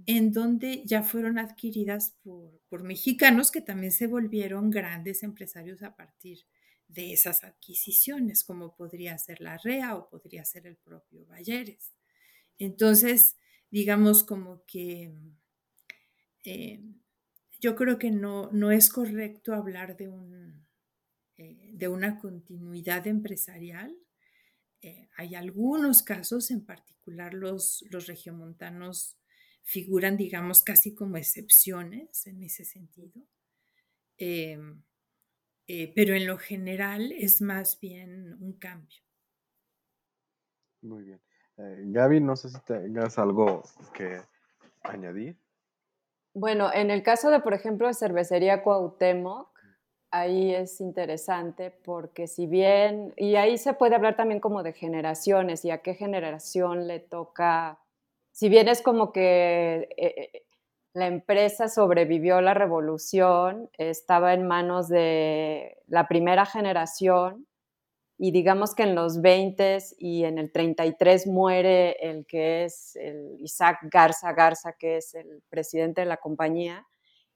[0.06, 5.96] en donde ya fueron adquiridas por, por mexicanos que también se volvieron grandes empresarios a
[5.96, 6.46] partir
[6.88, 11.92] de esas adquisiciones, como podría ser la REA o podría ser el propio Balleres.
[12.58, 13.36] Entonces,
[13.70, 15.12] digamos como que
[16.44, 16.82] eh,
[17.60, 20.66] yo creo que no, no es correcto hablar de, un,
[21.36, 23.96] eh, de una continuidad empresarial.
[24.82, 29.19] Eh, hay algunos casos, en particular los, los regiomontanos
[29.70, 33.22] figuran, digamos, casi como excepciones en ese sentido.
[34.18, 34.82] Em,
[35.68, 39.00] eh, pero en lo general es más bien un cambio.
[40.82, 41.20] Muy bien.
[41.92, 44.20] Gaby, no sé si tengas algo que
[44.82, 45.36] añadir.
[46.34, 49.50] Bueno, en el caso de, por ejemplo, cervecería Cuauhtémoc,
[50.10, 55.64] ahí es interesante porque si bien, y ahí se puede hablar también como de generaciones
[55.64, 57.78] y a qué generación le toca,
[58.40, 60.42] si bien es como que eh, eh,
[60.94, 67.46] la empresa sobrevivió la revolución, estaba en manos de la primera generación
[68.16, 73.36] y digamos que en los 20 y en el 33 muere el que es el
[73.40, 76.86] Isaac Garza Garza, que es el presidente de la compañía,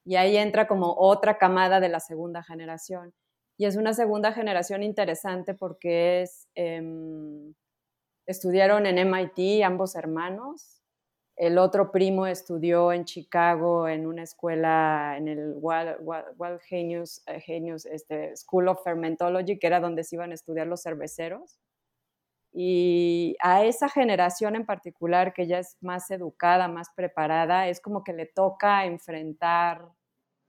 [0.07, 3.13] y ahí entra como otra camada de la segunda generación.
[3.59, 7.53] Y es una segunda generación interesante porque es, em,
[8.27, 10.74] estudiaron en MIT ambos hermanos,
[11.37, 17.87] el otro primo estudió en Chicago en una escuela, en el Wild, Genius, eh, Genius
[17.87, 21.59] este, School of Fermentology, que era donde se iban a estudiar los cerveceros.
[22.53, 28.05] Y a esa generación en particular, que ya es más educada, más preparada, es como
[28.05, 29.89] que le toca enfrentar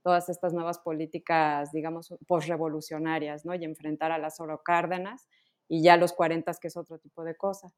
[0.04, 3.56] todas estas nuevas políticas, digamos, postrevolucionarias, ¿no?
[3.56, 5.26] Y enfrentar a las Cárdenas
[5.66, 7.72] y ya los 40, que es otro tipo de cosa.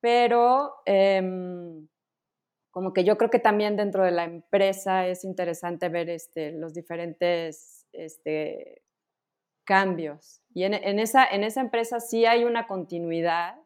[0.00, 0.76] Pero...
[0.86, 1.88] Em,
[2.72, 6.72] como que yo creo que también dentro de la empresa es interesante ver este, los
[6.72, 8.82] diferentes este,
[9.64, 10.40] cambios.
[10.54, 13.56] Y en, esa, en esa empresa sí hay una continuidad,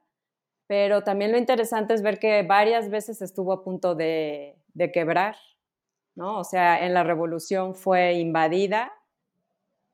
[0.66, 5.36] pero también lo interesante es ver que varias veces estuvo a punto de, de quebrar,
[6.16, 6.40] ¿no?
[6.40, 8.92] O sea, en la revolución fue invadida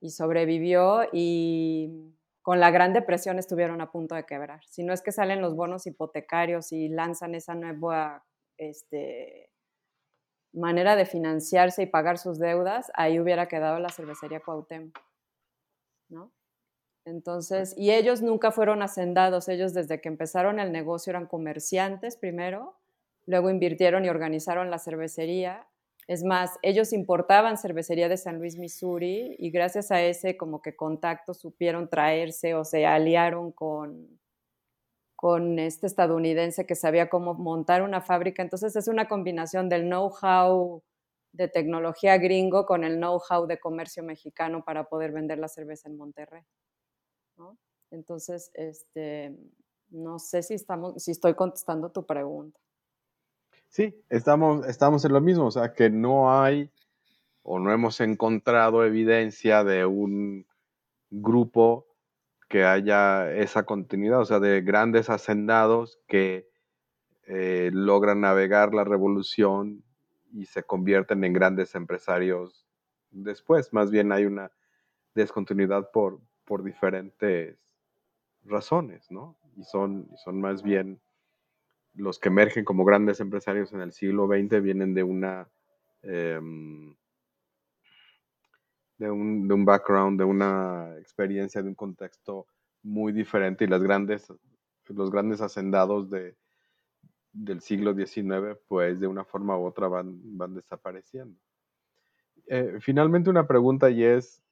[0.01, 4.65] y sobrevivió y con la Gran Depresión estuvieron a punto de quebrar.
[4.65, 8.25] Si no es que salen los bonos hipotecarios y lanzan esa nueva
[8.71, 9.51] este,
[10.53, 14.99] manera de financiarse y pagar sus deudas, ahí hubiera quedado la cervecería Cuauhtémoc,
[16.09, 16.33] ¿no?
[17.05, 22.79] Entonces, y ellos nunca fueron hacendados, ellos desde que empezaron el negocio eran comerciantes primero,
[23.27, 25.67] luego invirtieron y organizaron la cervecería.
[26.07, 30.77] Es más, ellos importaban cervecería de San Luis, Missouri, y gracias a ese como que
[30.77, 34.21] contacto supieron traerse o se aliaron con,
[35.23, 38.43] con este estadounidense que sabía cómo montar una fábrica.
[38.43, 40.83] Entonces es una combinación del know-how
[41.31, 45.97] de tecnología gringo con el know-how de comercio mexicano para poder vender la cerveza en
[45.97, 46.43] Monterrey.
[47.93, 49.37] Entonces, este,
[49.91, 52.59] no sé si, estamos, si estoy contestando tu pregunta.
[53.69, 56.69] Sí, estamos, estamos en lo mismo, o sea que no hay
[57.45, 60.49] o no hemos encontrado evidencia de un
[61.11, 61.92] grupo
[62.53, 66.51] que haya esa continuidad, o sea, de grandes hacendados que
[67.27, 69.83] eh, logran navegar la revolución
[70.35, 72.67] y se convierten en grandes empresarios
[73.11, 73.73] después.
[73.73, 74.53] Más bien hay una
[75.15, 77.57] descontinuidad por, por diferentes
[78.45, 79.39] razones, ¿no?
[79.57, 81.01] Y son, son más bien
[81.95, 85.49] los que emergen como grandes empresarios en el siglo XX vienen de una
[86.03, 86.95] em,
[88.99, 92.47] de un, de un background, de una experiencia, de un contexto
[92.83, 94.33] muy diferente y las grandes,
[94.89, 96.37] los grandes hacendados de,
[97.33, 101.39] del siglo XIX, pues de una forma u otra van, van desapareciendo.
[102.47, 104.43] Eh, finalmente una pregunta y es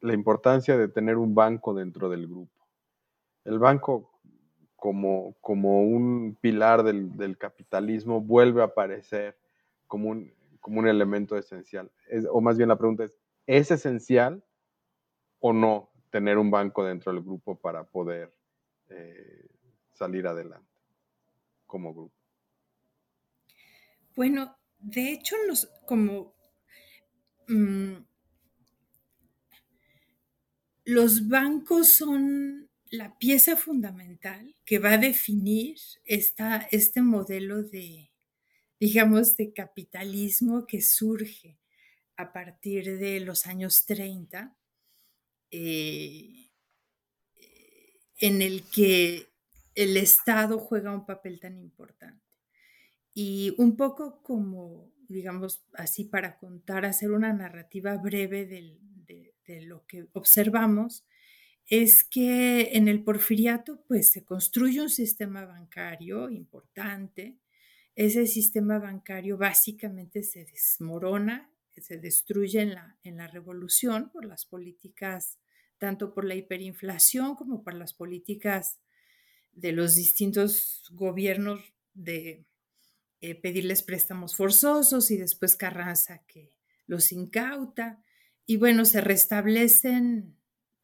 [0.00, 2.66] la importancia de tener un banco dentro del grupo.
[3.44, 4.20] El banco
[4.76, 9.36] como, como un pilar del, capitalismo vuelve a aparecer
[9.86, 11.90] como un, como un elemento esencial.
[12.30, 13.19] o más bien la pregunta es,
[13.50, 14.44] ¿es esencial
[15.40, 18.32] o no tener un banco dentro del grupo para poder
[18.88, 19.48] eh,
[19.92, 20.70] salir adelante
[21.66, 22.14] como grupo?
[24.14, 25.34] Bueno, de hecho,
[25.84, 26.36] como
[27.48, 27.96] mm,
[30.84, 38.12] los bancos son la pieza fundamental que va a definir esta, este modelo de,
[38.78, 41.59] digamos, de capitalismo que surge
[42.20, 44.56] a partir de los años 30,
[45.50, 46.50] eh,
[48.18, 49.28] en el que
[49.74, 52.24] el Estado juega un papel tan importante.
[53.14, 58.78] Y un poco como, digamos, así para contar, hacer una narrativa breve de,
[59.46, 61.04] de lo que observamos,
[61.66, 67.38] es que en el porfiriato pues se construye un sistema bancario importante.
[67.94, 71.50] Ese sistema bancario básicamente se desmorona,
[71.80, 75.38] se destruye en la, en la revolución por las políticas,
[75.78, 78.80] tanto por la hiperinflación como por las políticas
[79.52, 81.60] de los distintos gobiernos
[81.94, 82.46] de
[83.20, 86.56] eh, pedirles préstamos forzosos y después Carranza que
[86.86, 88.02] los incauta.
[88.46, 90.36] Y bueno, se restablecen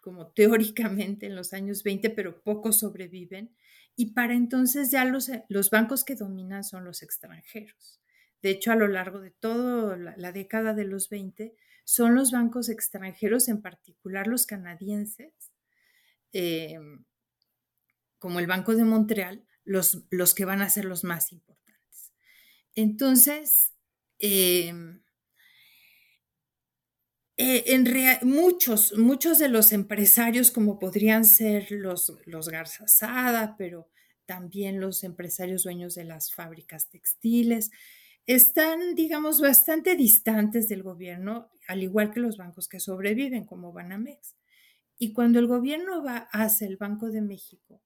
[0.02, 3.56] como teóricamente en los años 20, pero pocos sobreviven.
[3.96, 8.00] Y para entonces ya los, eh, los bancos que dominan son los extranjeros.
[8.42, 12.68] De hecho, a lo largo de toda la, década de los 20, son los bancos
[12.68, 15.32] extranjeros, en particular los canadienses,
[16.32, 17.04] em,
[18.18, 22.12] como el Banco de Montreal, los, los que van a ser los más importantes.
[22.74, 23.72] Entonces,
[24.18, 24.72] eh,
[27.38, 27.84] eh, en
[28.22, 33.90] muchos, muchos de los empresarios, como podrían ser los, los Garza Sada, pero
[34.24, 37.70] también los empresarios dueños de las fábricas textiles,
[38.26, 44.36] están, digamos, bastante distantes del gobierno, al igual que los bancos que sobreviven, como Banamex.
[44.98, 47.82] Y cuando el gobierno va hacia el Banco de México,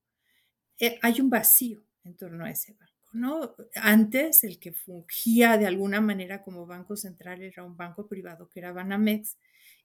[0.78, 2.90] eh, hay un vacío en torno a ese banco.
[3.12, 3.56] ¿no?
[3.74, 8.60] Antes, el que fungía de alguna manera como banco central era un banco privado que
[8.60, 9.36] era Banamex,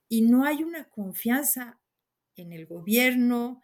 [0.07, 1.79] y no hay una confianza
[2.35, 3.61] en el gobierno,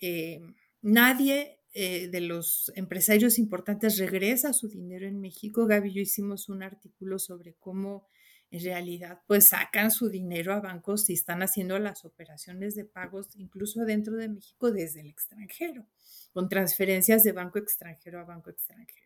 [0.00, 0.40] eh,
[0.82, 5.66] nadie eh, de los empresarios importantes regresa su dinero en México.
[5.66, 8.06] Gaby y yo hicimos un artículo sobre cómo
[8.50, 13.28] en realidad pues sacan su dinero a bancos y están haciendo las operaciones de pagos
[13.34, 15.86] incluso dentro de México desde el extranjero,
[16.32, 19.04] con transferencias de banco extranjero a banco extranjero.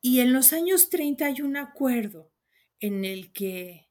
[0.00, 2.30] Y en los años 30 hay un acuerdo
[2.78, 3.90] en el que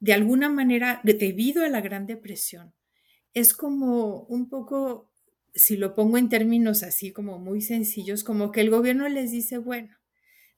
[0.00, 2.74] de alguna manera, debido a la Gran Depresión,
[3.34, 5.10] es como un poco,
[5.56, 9.58] si lo pongo en términos así como muy sencillos, como que el gobierno les dice,
[9.58, 9.96] bueno,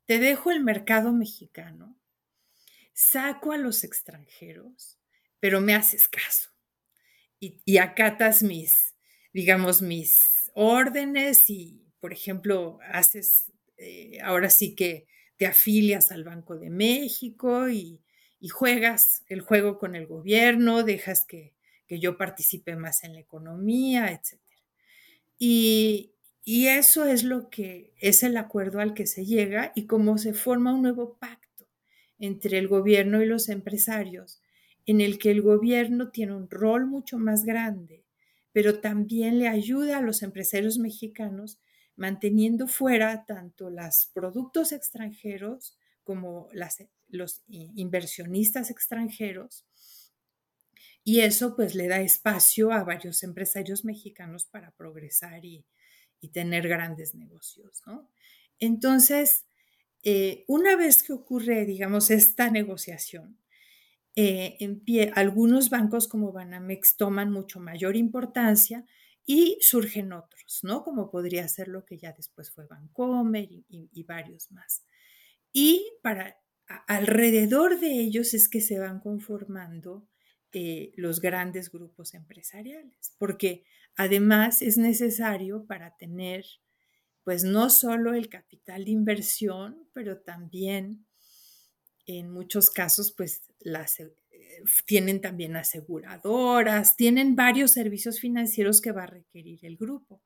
[0.06, 1.98] te dejo el mercado mexicano,
[2.92, 4.98] saco a los extranjeros,
[5.40, 6.50] pero me haces caso
[7.40, 8.94] y, acatas mis,
[9.32, 16.56] digamos, mis órdenes y, por ejemplo, haces, eh, ahora sí que te afilias al Banco
[16.56, 18.02] de México y,
[18.40, 21.54] y juegas el juego con el gobierno, dejas que,
[21.90, 24.38] yo participe más en la economía, etc.
[25.38, 26.14] Y,
[26.44, 30.72] eso es lo que es el acuerdo al que se llega y cómo se forma
[30.74, 31.68] un nuevo pacto
[32.18, 34.40] entre el gobierno y los empresarios,
[34.86, 38.04] en el que el gobierno tiene un rol mucho más grande,
[38.52, 41.60] pero también le ayuda a los empresarios mexicanos
[41.96, 46.48] manteniendo fuera tanto los productos extranjeros como
[47.08, 49.66] los inversionistas extranjeros
[51.08, 55.64] y eso pues le da espacio a varios empresarios mexicanos para progresar y,
[56.34, 57.82] tener grandes negocios,
[58.58, 59.46] Entonces,
[60.02, 63.38] eh, una vez que ocurre, digamos, esta negociación,
[64.16, 68.84] eh, en pie, algunos bancos como Banamex toman mucho mayor importancia
[69.24, 70.84] y surgen otros, ¿no?
[70.84, 74.84] Como podría ser lo que ya después fue Bancomer y varios más.
[75.54, 76.36] Y para
[76.86, 80.06] alrededor de ellos es que se van conformando
[80.52, 83.64] eh, los grandes grupos empresariales, porque
[83.96, 86.44] además es necesario para tener,
[87.24, 91.06] pues no solo el capital de inversión, pero también
[92.06, 93.42] en muchos casos, pues
[94.86, 100.22] tienen también aseguradoras, tienen varios servicios financieros que va a requerir el grupo.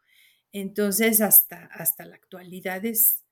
[0.53, 3.25] Entonces, hasta, hasta la actualidad es,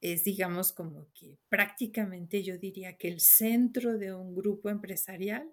[0.00, 5.52] es, digamos, como que prácticamente yo diría que el centro de un grupo empresarial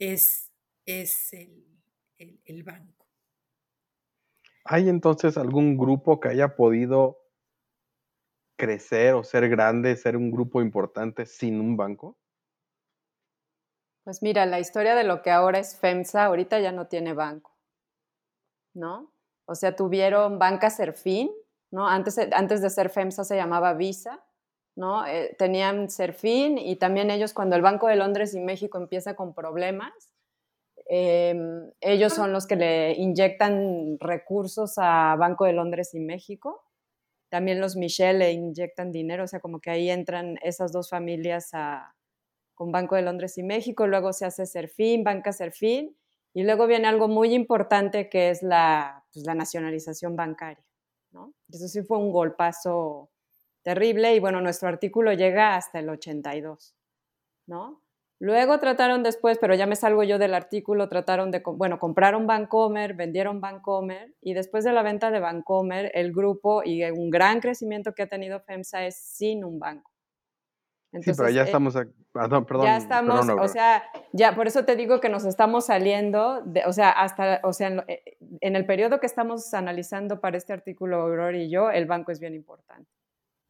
[0.00, 0.50] es,
[0.86, 3.06] es el, banco.
[4.64, 7.18] ¿Hay entonces algún grupo que haya podido
[8.56, 12.18] crecer o ser grande, ser un grupo importante sin un banco?
[14.04, 17.56] Pues mira, la historia de lo que ahora es FEMSA, ahorita ya no tiene banco,
[18.74, 19.12] ¿no?
[19.44, 21.30] O sea, tuvieron Banca Serfín,
[21.70, 21.86] ¿no?
[21.86, 24.24] Antes, antes de ser FEMSA se llamaba Visa,
[24.76, 25.06] ¿no?
[25.06, 29.34] Eh, tenían Serfín y también ellos cuando el Banco de Londres y México empieza con
[29.34, 29.92] problemas,
[30.88, 36.62] em, ellos son los que le inyectan recursos a Banco de Londres y México.
[37.30, 41.52] También los Michel le inyectan dinero, o sea, como que ahí entran esas dos familias
[42.54, 45.96] con Banco de Londres y México, luego se hace Serfín, Banca Serfín,
[46.34, 50.64] y luego viene algo muy importante que es la, pues, nacionalización bancaria.
[51.50, 53.10] Eso sí fue un golpazo
[53.62, 56.74] terrible y bueno, nuestro artículo llega hasta el 82.
[57.46, 57.82] ¿no?
[58.20, 62.94] Luego trataron después, pero ya me salgo yo del artículo, trataron de, bueno, compraron Bancomer,
[62.94, 67.94] vendieron Bancomer y después de la venta de Bancomer, el grupo y un gran crecimiento
[67.94, 69.90] que ha tenido FEMSA es sin un banco
[71.00, 71.74] sí, pero ya eh, estamos,
[72.12, 73.82] perdón, perdón, ya estamos, o sea,
[74.12, 77.84] ya por eso te digo que nos estamos saliendo, de, o sea, hasta, o sea,
[77.86, 82.10] eh, en, el periodo que estamos analizando para este artículo, Aurora y yo, el banco
[82.10, 82.90] es bien importante.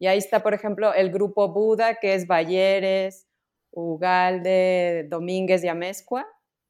[0.01, 3.27] Y ahí está, por ejemplo, el grupo Buda, que es Balleres,
[3.69, 6.27] Ugalde, Domínguez y Amezcua,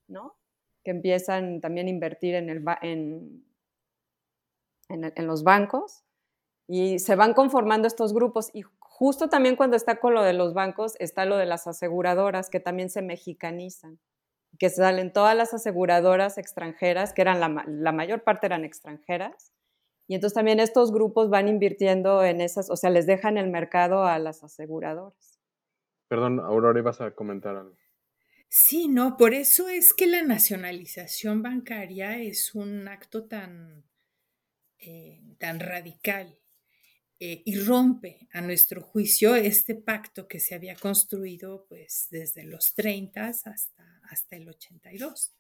[0.10, 0.36] ¿no?
[0.84, 3.46] Que empiezan también a invertir en,
[5.16, 6.04] los bancos.
[6.68, 8.50] Y se van conformando estos grupos.
[8.54, 8.64] Y
[9.02, 12.60] Justo también cuando está con lo de los bancos está lo de las aseguradoras que
[12.60, 13.98] también se mexicanizan,
[14.60, 19.52] que salen todas las aseguradoras extranjeras, que eran la, mayor parte eran extranjeras,
[20.08, 24.04] y entonces también estos grupos van invirtiendo en esas, o sea, les dejan el mercado
[24.04, 25.40] a las aseguradoras.
[26.08, 27.78] Perdón, Aurora, ibas a comentar algo.
[28.50, 33.86] Sí, no, por eso es que la nacionalización bancaria es un acto tan,
[34.78, 36.38] eh, tan radical
[37.24, 42.74] eh, y rompe, a nuestro juicio, este pacto que se había construido pues desde los
[42.74, 45.34] 30 hasta, hasta el 82.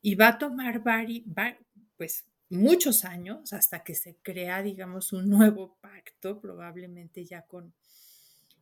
[0.00, 0.82] Y va a tomar
[1.96, 7.74] pues, muchos años hasta que se crea, digamos, un nuevo pacto, probablemente ya con,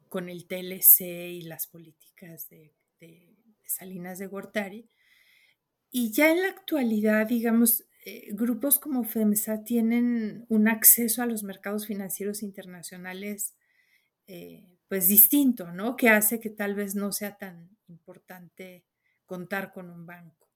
[0.08, 2.74] con el TLC y las políticas de,
[3.64, 4.88] Salinas de Gortari.
[5.90, 11.42] Y ya en la actualidad, digamos, eh, grupos como FEMSA tienen un acceso a los
[11.42, 13.54] mercados financieros internacionales
[14.26, 15.96] eh, pues distinto, ¿no?
[15.96, 18.84] Que hace que tal vez no sea tan importante
[19.24, 20.51] contar con un banco.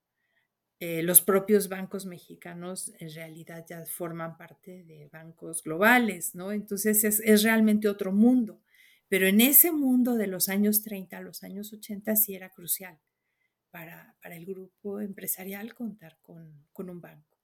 [0.78, 6.52] Eh, los propios bancos mexicanos en realidad ya forman parte de bancos globales, ¿no?
[6.52, 8.60] Entonces es, es realmente otro mundo.
[9.08, 12.98] Pero en ese mundo de los años 30 a los años 80 sí era crucial
[13.70, 17.36] para, para el grupo empresarial contar con, con un banco.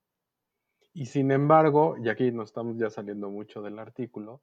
[0.93, 4.43] Y sin embargo, y aquí nos estamos ya saliendo mucho del artículo,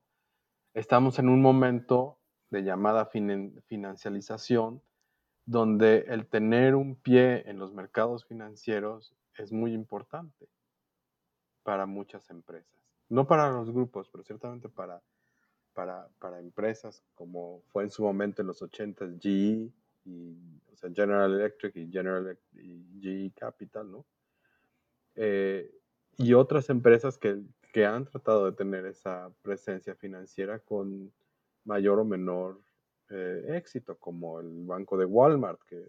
[0.74, 2.20] estamos en un momento
[2.50, 3.06] de llamada
[3.68, 4.82] financialización
[5.46, 10.48] donde el tener un pie en los mercados financieros es muy importante
[11.64, 12.80] para muchas empresas.
[13.10, 15.02] No para los grupos, pero ciertamente para,
[15.74, 19.72] para, empresas como fue en su momento en los 80 GE,
[20.06, 24.06] y, o sea, General Electric y General y GE Capital, ¿no?
[25.16, 25.72] Eh,
[26.18, 27.42] y otras empresas que,
[27.86, 31.14] han tratado de tener esa presencia financiera con
[31.64, 32.60] mayor o menor
[33.10, 35.84] eh, éxito, como el banco de Walmart, que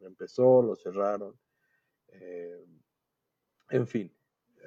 [0.00, 1.38] empezó, lo cerraron.
[2.08, 2.64] Eh,
[3.70, 4.12] en fin,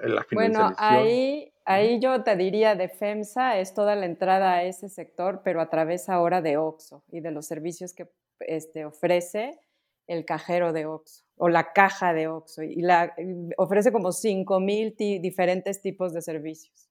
[0.03, 4.89] la Bueno, ahí, ahí yo te diría de FEMSA es toda la entrada a ese
[4.89, 9.59] sector, pero a través ahora de OXO y de los servicios que este, ofrece
[10.07, 13.13] el cajero de OXO o la caja de OXO y la,
[13.57, 16.89] ofrece como 5.000 diferentes tipos de servicios,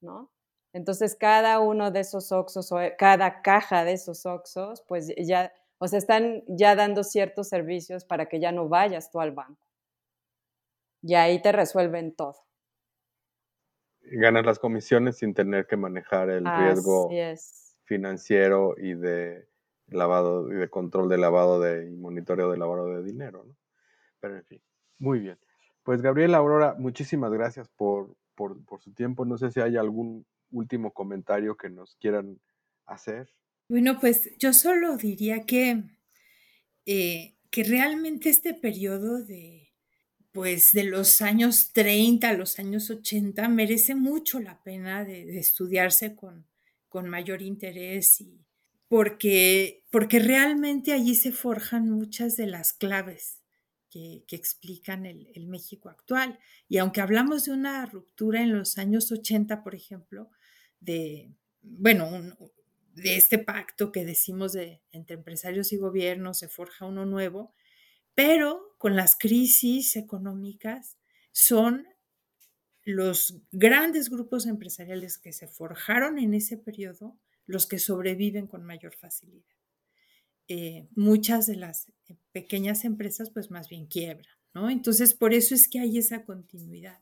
[0.00, 0.30] ¿no?
[0.72, 5.88] Entonces, cada uno de esos OXOs o cada caja de esos OXOs, pues ya, o
[5.88, 9.66] sea, están ya dando ciertos servicios para que ya no vayas tú al banco.
[11.02, 12.36] Y ahí te resuelven todo.
[14.00, 17.08] Ganas las comisiones sin tener que manejar el riesgo
[17.84, 19.48] financiero y de
[19.86, 23.56] lavado y de control de lavado de, y monitoreo de lavado de dinero, ¿no?
[24.20, 24.62] Pero en fin,
[24.98, 25.38] muy bien.
[25.82, 29.24] Pues Gabriela Aurora, muchísimas gracias por, por, por su tiempo.
[29.24, 32.40] No sé si hay algún último comentario que nos quieran
[32.86, 33.28] hacer.
[33.68, 35.82] Bueno, pues yo solo diría que,
[36.86, 39.68] eh, que realmente este periodo de,
[40.32, 46.16] pues, de los años 30 a los años 80 merece mucho la pena de, estudiarse
[46.16, 46.46] con,
[46.88, 48.40] con mayor interés y
[48.88, 53.42] porque, porque realmente allí se forjan muchas de las claves
[53.90, 56.38] que, explican el, el, México actual.
[56.68, 60.30] Y aunque hablamos de una ruptura en los años 80, por ejemplo,
[60.80, 62.10] de, bueno,
[62.94, 67.54] de este pacto que decimos de entre empresarios y gobiernos, se forja uno nuevo,
[68.14, 70.96] pero con las crisis económicas
[71.32, 71.86] son
[72.84, 78.94] los grandes grupos empresariales que se forjaron en ese periodo los que sobreviven con mayor
[78.94, 79.44] facilidad.
[80.48, 81.92] Eh, muchas de las
[82.32, 84.70] pequeñas empresas pues más bien quiebran, ¿no?
[84.70, 87.00] Entonces por eso es que hay esa continuidad.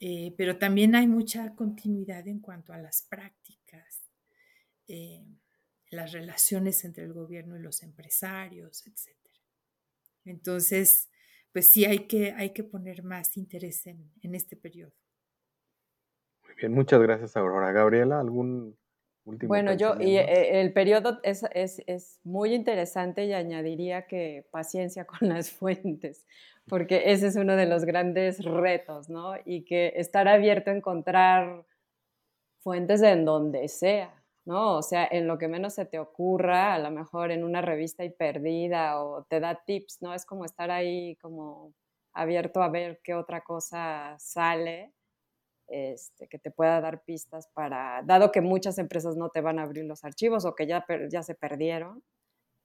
[0.00, 4.08] Eh, pero también hay mucha continuidad en cuanto a las prácticas,
[4.86, 5.24] eh,
[5.90, 9.16] las relaciones entre el gobierno y los empresarios, etc.
[10.24, 11.10] Entonces,
[11.52, 14.92] pues sí hay que, hay que poner más interés en, este periodo.
[16.44, 17.72] Muy bien, muchas gracias, Aurora.
[17.72, 18.78] Gabriela, ¿algún
[19.24, 24.46] último Bueno, yo, y eh, el periodo es, es, es, muy interesante y añadiría que
[24.52, 26.24] paciencia con las fuentes,
[26.68, 29.34] porque ese es uno de los grandes retos, ¿no?
[29.44, 31.64] Y que estar abierto a encontrar
[32.60, 34.76] fuentes en donde sea, ¿no?
[34.76, 38.04] O sea, en lo que menos se te ocurra, a lo mejor en una revista
[38.04, 40.14] y perdida o te da tips, ¿no?
[40.14, 41.74] Es como estar ahí como
[42.12, 44.92] abierto a ver qué otra cosa sale,
[45.68, 49.62] este, que te pueda dar pistas para, dado que muchas empresas no te van a
[49.62, 50.84] abrir los archivos o que ya,
[51.22, 52.02] se perdieron,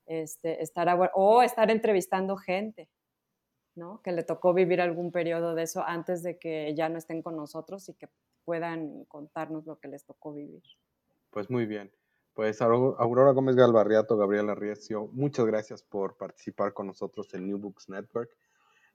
[0.05, 2.89] este, estar o estar entrevistando gente,
[3.75, 4.01] ¿no?
[4.03, 7.35] Que le tocó vivir algún periodo de eso antes de que ya no estén con
[7.35, 8.07] nosotros y que
[8.45, 10.63] puedan contarnos lo que les tocó vivir.
[11.29, 11.91] Pues muy bien.
[12.33, 17.89] Pues Aurora Gómez Galvarriato, Gabriela Riecio, muchas gracias por participar con nosotros en New Books
[17.89, 18.35] Network.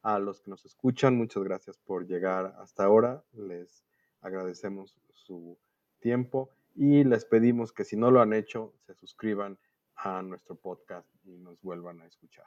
[0.02, 3.22] A los que nos escuchan, muchas gracias por llegar hasta ahora.
[3.32, 3.84] Les
[4.20, 5.56] agradecemos su
[6.00, 9.58] tiempo y les pedimos que si no lo han hecho, se suscriban
[9.96, 12.46] a nuestro podcast y nos vuelvan a escuchar.